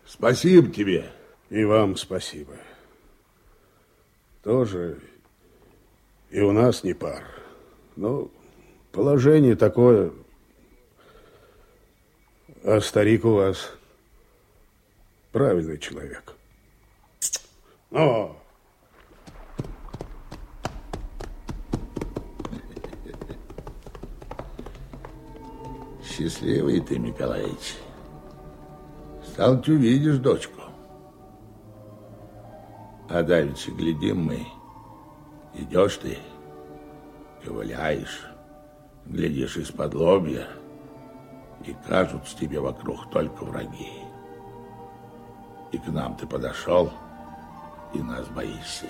Спасибо 0.06 0.72
тебе. 0.72 1.12
И 1.50 1.64
вам 1.64 1.96
спасибо. 1.98 2.54
Тоже 4.48 4.98
и 6.30 6.40
у 6.40 6.54
нас 6.54 6.86
не 6.86 6.94
пар. 6.94 7.22
Но 7.98 8.32
положение 8.94 9.58
такое. 9.58 10.14
А 12.64 12.80
старик 12.80 13.26
у 13.26 13.32
вас 13.32 13.74
правильный 15.34 15.78
человек. 15.78 16.34
О! 17.92 18.38
Счастливый 26.06 26.80
ты, 26.80 26.98
Николаевич. 26.98 27.76
Стал 29.26 29.62
ты 29.62 29.74
увидишь 29.74 30.20
дочку. 30.20 30.57
А 33.10 33.24
давеча 33.24 33.72
глядим 33.72 34.26
мы. 34.26 34.46
Идешь 35.54 35.98
ты, 35.98 36.18
ковыляешь, 37.44 38.28
глядишь 39.06 39.58
из-под 39.58 39.94
лобья, 39.94 40.48
и 41.66 41.74
кажутся 41.88 42.38
тебе 42.38 42.60
вокруг 42.60 43.10
только 43.10 43.44
враги. 43.44 43.92
И 45.72 45.78
к 45.78 45.88
нам 45.88 46.16
ты 46.16 46.28
подошел, 46.28 46.92
и 47.94 48.02
нас 48.02 48.28
боишься. 48.28 48.88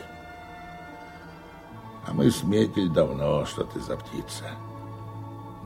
А 2.08 2.14
мы 2.14 2.32
сметили 2.32 2.88
давно, 2.88 3.46
что 3.46 3.66
ты 3.66 3.80
за 3.80 3.98
птица. 3.98 4.46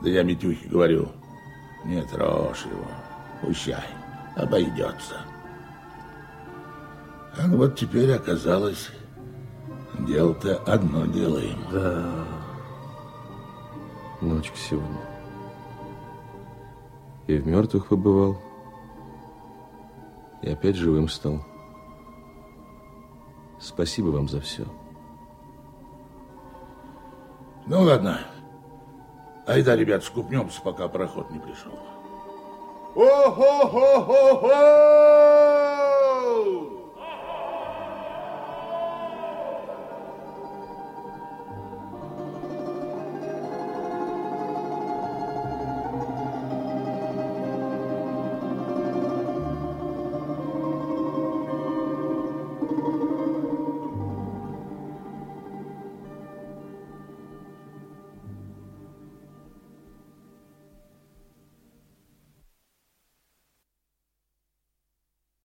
Да 0.02 0.10
я 0.10 0.22
Митюхе 0.22 0.68
говорю, 0.68 1.08
не 1.84 2.02
трожь 2.02 2.66
его, 2.66 2.86
пущай, 3.40 3.86
обойдется. 4.36 5.31
А 7.38 7.48
вот 7.48 7.76
теперь 7.76 8.12
оказалось, 8.12 8.90
дело-то 10.00 10.56
одно 10.66 11.06
делаем. 11.06 11.58
Да. 11.72 12.26
Ночка 14.20 14.56
сегодня. 14.56 15.00
И 17.26 17.38
в 17.38 17.46
мертвых 17.46 17.88
побывал, 17.88 18.36
и 20.42 20.50
опять 20.50 20.76
живым 20.76 21.08
стал. 21.08 21.42
Спасибо 23.58 24.08
вам 24.08 24.28
за 24.28 24.40
все. 24.40 24.66
Ну, 27.66 27.82
ладно. 27.82 28.20
Айда, 29.46 29.76
ребят, 29.76 30.04
скупнемся, 30.04 30.60
пока 30.62 30.88
проход 30.88 31.30
не 31.30 31.38
пришел. 31.38 31.72
О-хо-хо-хо-хо! 32.94 35.31